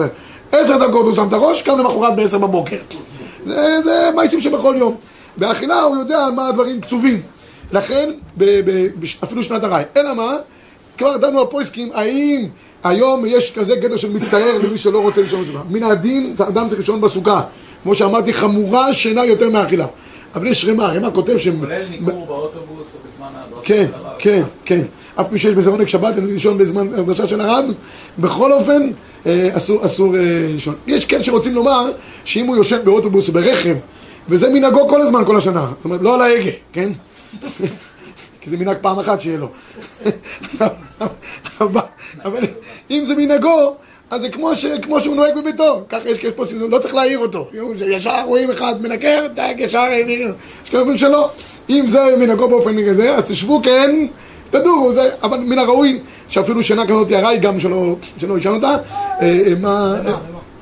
[0.52, 2.78] עשר דקות הוא שם את הראש, קם למחרת בעשר בבוקר.
[3.46, 4.96] זה, זה מעשים שבכל יום.
[5.36, 7.20] באכילה הוא יודע מה הדברים קצובים.
[7.74, 9.84] לכן, ב, ב, בש- אפילו שנת ארעי.
[9.96, 10.36] אלא מה?
[10.98, 12.46] כבר דנו הפויסקים, האם
[12.84, 15.58] היום יש כזה גדר של מצטער למי שלא רוצה לישון בסוכה.
[15.70, 17.42] מן הדין, אדם צריך לישון בסוכה.
[17.82, 19.86] כמו שאמרתי, חמורה שינה יותר מהאכילה.
[20.34, 21.48] אבל יש רמה, רמה כותב ש...
[21.48, 24.12] כולל ניגור באוטובוס או בזמן ההדרשה כן, של הרב.
[24.18, 24.80] כן, כן.
[25.20, 27.64] אף פי שיש בזה עונג שבת, אני לישון בזמן הרגשה של הרב,
[28.18, 28.90] בכל אופן,
[29.26, 30.20] אה, אסור, אסור אה,
[30.54, 30.74] לישון.
[30.86, 31.90] יש כאלה שרוצים לומר
[32.24, 33.76] שאם הוא יושב באוטובוס או ברכב,
[34.28, 36.88] וזה מנהגו כל הזמן, כל השנה, זאת אומרת, לא על ההגה, כן?
[38.40, 39.48] כי זה מנהג פעם אחת שיהיה לו.
[42.24, 42.42] אבל,
[42.90, 43.76] אם זה מנהגו,
[44.10, 45.84] אז זה כמו, ש, כמו שהוא נוהג בביתו.
[45.88, 47.48] ככה יש כאלה פוסקים, לא צריך להעיר אותו.
[47.76, 50.34] ישר רואים אחד מנקר, טק, ישר העיר.
[50.64, 51.30] יש כאלה אומרים שלא.
[51.70, 53.90] אם זה מנהגו באופן כזה, אז תשבו כן,
[54.50, 57.96] תדורו, זה, אבל מן הראוי שאפילו שינה כזאת ארעי גם שלא,
[58.38, 58.68] ישן אותה.
[58.70, 58.78] אה,
[59.20, 60.14] אה, מה, אה,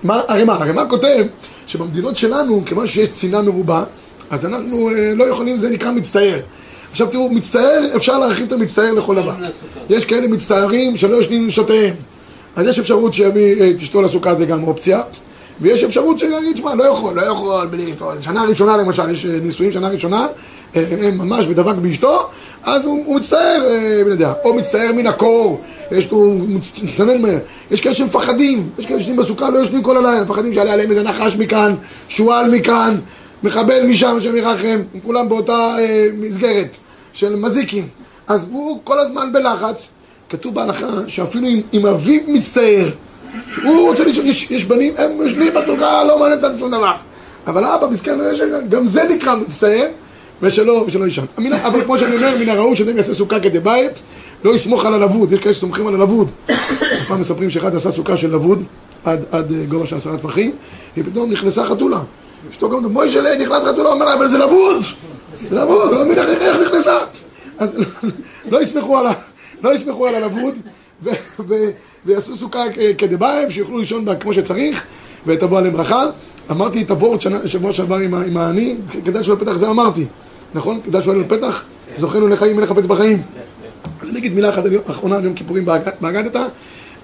[0.03, 1.27] מה, הרמ"א, הרמ"א כותב
[1.67, 3.85] שבמדינות שלנו, כיוון שיש צנעה מרובה,
[4.31, 6.41] אז אנחנו אה, לא יכולים, זה נקרא מצטער.
[6.93, 9.33] עכשיו תראו, מצטער, אפשר להרחיב את המצטער לכל דבר.
[9.91, 11.95] יש כאלה מצטערים שלא ישנים נשותיהם.
[12.57, 15.01] אז יש אפשרות שיביא אה, את אשתו לסוכה, זה גם אופציה.
[15.61, 18.11] ויש אפשרות שיגיד, שמע, לא יכול, לא יכול, בלי אשתו.
[18.21, 20.27] שנה ראשונה למשל, יש אה, נישואים, שנה ראשונה,
[20.77, 22.29] אה, הם ממש ודבק באשתו,
[22.63, 26.83] אז הוא, הוא מצטער, אה, אני יודע, או מצטער מן הקור, יש לו, הוא מצ-
[26.83, 27.39] מצטנן מהר.
[27.71, 31.03] יש כאלה שמפחדים, יש כאלה שיושבים בסוכה, לא יושבים כל הלילה, מפחדים שיעלה עליהם איזה
[31.03, 31.75] נחש מכאן,
[32.09, 32.97] שועל מכאן,
[33.43, 36.77] מחבל משם, השם ירחם, כולם באותה אה, מסגרת
[37.13, 37.89] של מזיקים.
[38.27, 39.89] אז הוא כל הזמן בלחץ.
[40.29, 42.89] כתוב בהלכה שאפילו אם, אם אביו מצטער,
[43.63, 46.93] הוא רוצה לישון, יש, יש בנים, הם יושבים בסוכה, לא מעניין אותם שום דבר.
[47.47, 48.19] אבל האבא מסכן,
[48.69, 49.87] גם זה נקרא מצטער,
[50.43, 51.25] ושלא, ושלא יישן.
[51.63, 53.93] אבל כמו שאני אומר, מן הראוי שאדם יעשה סוכה כדבית,
[54.45, 56.29] לא יסמוך על הלבוד, יש כאלה שסומכים על הלבוד.
[57.09, 58.63] פעם מספרים שאחד עשה סוכה של לבוד,
[59.05, 60.51] עד, עד אה, גובה של עשרה טפחים,
[60.99, 62.01] ופתאום נכנסה חתולה.
[62.51, 64.83] אשתו גם, מוישלה, נכנס חתולה, אומר לה, אבל זה לבוד!
[65.51, 66.99] לבוד, לא מבין איך- נכנסה.
[67.59, 67.73] אז
[68.51, 69.13] לא יסמכו על ה...
[69.63, 70.55] לא יסמכו על הלבוד
[72.07, 74.85] ויעשו סוכה כ- כדבעב, שיוכלו לישון בה כמו שצריך
[75.27, 76.05] ותבוא עליהם ברכה.
[76.51, 80.05] אמרתי את הוורד שבוע שעבר עם העני, כדאי שואל פתח זה אמרתי,
[80.55, 80.81] נכון?
[80.87, 81.65] כדאי שואל פתח,
[81.99, 83.23] זוכרנו לחיים מלך חפץ בחיים.
[84.01, 86.47] אז אני אגיד מילה אחת אחרונה על יום כיפורים באג- באגדתא,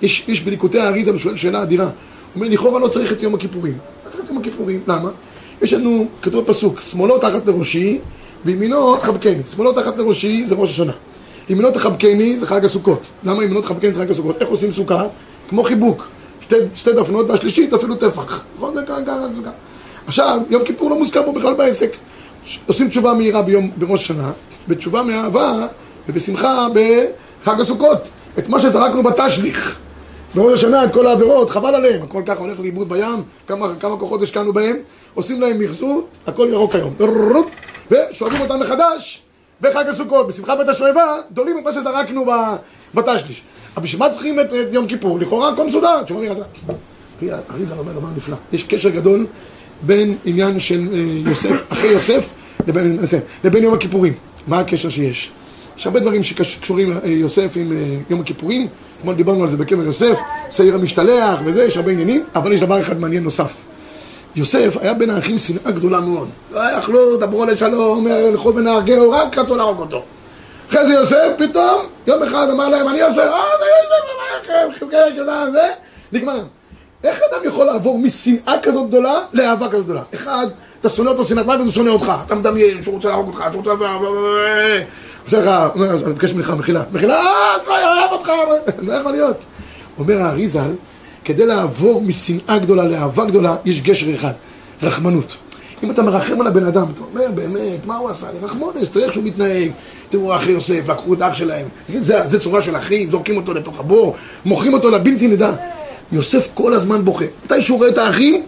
[0.02, 1.84] יש, יש בליקוטי האריזה ושואל שאלה אדירה.
[1.84, 1.92] הוא
[2.36, 3.78] אומר, לכאורה לא צריך את יום הכיפורים.
[4.06, 5.10] לא צריך את יום הכיפורים, למה?
[5.62, 7.98] יש לנו, כתוב בפסוק, שמאלו תחת לראשי
[8.44, 9.42] וימינו תחבקני.
[9.48, 10.92] שמאלו תחת לראשי זה ראש השנה.
[11.48, 13.00] ימינו תחבקני זה חג הסוכות.
[13.24, 14.40] למה ימינו תחבקני זה חג הסוכות?
[14.40, 15.04] איך עושים סוכה?
[15.48, 16.06] כמו חיבוק.
[16.40, 18.44] שתי, שתי דפנות והשלישית אפילו טפח.
[18.56, 18.74] נכון?
[18.74, 19.50] זה ככה סוכה.
[20.06, 21.96] עכשיו, יום כיפור לא מוזכר פה בכלל בעסק.
[22.66, 24.30] עושים תשובה מהירה ביום, בראש השנה,
[24.68, 25.66] בתשובה מאהבה
[26.08, 28.08] ובשמחה בחג הסוכות,
[28.38, 29.78] את מה שזרקנו בתשליך.
[30.34, 34.22] בראש השנה את כל העבירות, חבל עליהם, הכל ככה הולך לאיבוד בים, כמה, כמה כוחות
[34.22, 34.76] השקענו בהם,
[35.14, 36.94] עושים להם מחזור, הכל ירוק היום.
[37.90, 39.22] ושואבים אותם מחדש
[39.60, 42.24] בחג הסוכות, בשמחה בית השואבה, דולים את מה שזרקנו
[42.94, 43.42] בתשליש.
[43.76, 45.18] אבל בשביל מה צריכים את, את יום כיפור?
[45.18, 46.02] לכאורה הכל מסודר.
[47.50, 49.26] אריזה אומר דבר נפלא, יש קשר גדול
[49.82, 50.98] בין עניין של אה,
[51.30, 52.30] יוסף, אחרי יוסף,
[52.66, 52.98] לבין,
[53.44, 54.12] לבין יום הכיפורים.
[54.46, 55.30] מה הקשר שיש?
[55.76, 57.76] יש הרבה דברים שקשורים אה, יוסף עם אה,
[58.10, 58.66] יום הכיפורים,
[58.98, 60.18] אתמול דיברנו על זה בקבר יוסף,
[60.50, 63.67] שעיר המשתלח וזה, יש הרבה עניינים, אבל יש דבר אחד מעניין נוסף.
[64.36, 66.28] יוסף היה בין האחים שנאה גדולה מאוד.
[66.52, 70.02] לא יכלו, דברו לשלום, הלכו ונהרגהו, רק רצו להרוג אותו.
[70.68, 73.24] אחרי זה יוסף, פתאום, יום אחד אמר להם, אני יוסף, אה,
[73.58, 75.68] זה יוסף, אמר לכם, שוקק, יודע, זה,
[76.12, 76.42] נגמר.
[77.04, 80.02] איך אדם יכול לעבור משנאה כזאת גדולה לאהבה כזאת גדולה?
[80.14, 80.46] אחד,
[80.80, 82.12] אתה שונא אותו שנאת מוות, הוא שונא אותך.
[82.26, 83.84] אתה מדמיין שהוא רוצה להרוג אותך, שהוא רוצה...
[85.24, 86.82] עושה לך, אני מבקש ממך מחילה.
[86.92, 88.30] מחילה, אה, אני אוהב אותך.
[88.86, 89.36] לא יכול להיות.
[89.98, 90.70] אומר האריזל,
[91.28, 94.32] כדי לעבור משנאה גדולה לאהבה גדולה, יש גשר אחד,
[94.82, 95.36] רחמנות.
[95.82, 98.26] אם אתה מרחם על הבן אדם, אתה אומר, באמת, מה הוא עשה?
[98.42, 99.70] רחמונס, תראה איך שהוא מתנהג.
[100.10, 101.66] תראו, אחי יוסף, לקחו את אח שלהם.
[101.98, 104.14] זה, זה צורה של אחים, זורקים אותו לתוך הבור,
[104.44, 105.52] מוכרים אותו לבלתי נדע.
[106.12, 107.24] יוסף כל הזמן בוכה.
[107.44, 108.42] מתי שהוא רואה את האחים,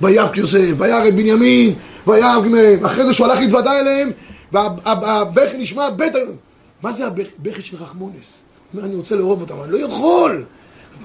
[0.00, 1.74] ויבק יוסף, וירא בנימין,
[2.06, 2.36] וירא,
[2.86, 4.10] אחרי זה שהוא הלך להתוודע אליהם,
[4.52, 6.12] והבכי נשמע בית...
[6.82, 8.14] מה זה הבכי של רחמונס?
[8.14, 10.44] הוא אומר, אני רוצה לאהוב אותם, אני לא יכול!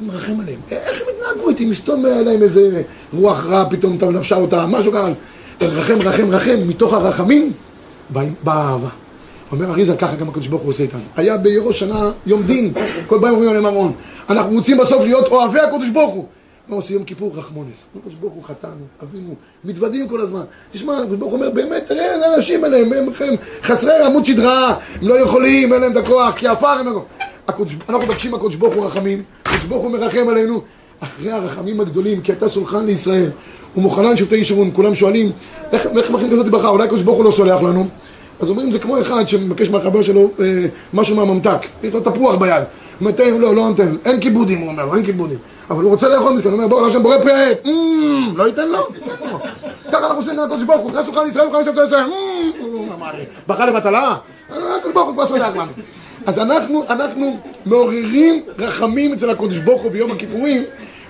[0.02, 0.60] מרחם עליהם.
[0.72, 1.66] איך הם התנהגו איתי?
[1.66, 2.82] מסתום עליהם איזה
[3.14, 5.10] רוח רע, פתאום אתה נפשה אותה, משהו ככה.
[5.62, 7.52] רחם, רחם, רחם, מתוך הרחמים
[8.10, 8.90] באה אהבה.
[9.52, 11.02] אומר אריזה, ככה גם הקדוש ברוך הוא עושה איתנו.
[11.16, 12.74] היה בראש שנה יום דין,
[13.08, 13.94] כל פעם אומרים עליהם ארון.
[14.30, 16.26] אנחנו רוצים בסוף להיות אוהבי הקדוש ברוך הוא.
[16.68, 17.32] מה עושה יום כיפור?
[17.36, 17.86] רחמונס.
[18.00, 20.44] הקדוש ברוך הוא חטאנו, אבינו, מתוודים כל הזמן.
[20.72, 24.26] תשמע, הקדוש ברוך הוא אומר, באמת, תראה איזה אנשים האלה, הם, הם, הם חסרי עמוד
[24.26, 27.06] שדרה, הם לא יכולים, אין להם את הכוח, כי עפר הם לא...
[27.50, 30.62] אנחנו מבקשים הקדוש ברוך הוא רחמים, הקדוש ברוך הוא מרחם עלינו,
[31.00, 33.30] אחרי הרחמים הגדולים, כי אתה סולחן לישראל,
[33.78, 35.32] ומוכנן שבטי ישרון, כולם שואלים,
[35.72, 37.88] איך, איך מכין כזאת ברכה, אולי הקדוש ברוך הוא לא סולח לנו?
[38.40, 42.64] אז אומרים, זה כמו אחד שמבקש מהחבר שלו אה, משהו מהממתק, יש לו תפוח ביד,
[43.00, 45.38] הוא נותן, לא, לא נותן, אין כיבודים, הוא אומר, אין כיבודים.
[45.70, 47.68] אבל הוא רוצה לאכול מסכן, הוא אומר, בוא, השם בורא פרי העט,
[48.36, 48.88] לא ייתן לו,
[49.92, 52.06] ככה אנחנו עושים לקדוש ברוך הוא, כנס שולחן ישראל, וכנס שבטי ישראל,
[53.48, 54.16] בכה לבטלה,
[54.50, 55.72] הקדוש ברוך הוא כבר סולח לנו.
[56.26, 60.64] אז אנחנו, אנחנו מעוררים רחמים אצל הקדוש ברוך הוא ביום הכיפורים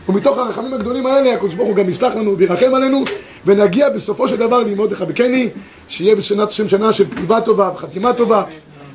[0.09, 3.03] ומתוך הרחמים הגדולים האלה הקדוש ברוך הוא גם יסלח לנו וירחם עלינו
[3.45, 5.49] ונגיע בסופו של דבר ללמוד לחבקני
[5.87, 8.43] שיהיה בשנת שם שנה של כתיבה טובה וחתימה טובה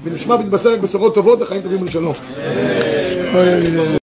[0.05, 2.15] ונשמע ונתבשר בשורות טובות וחיים טובים ולשלום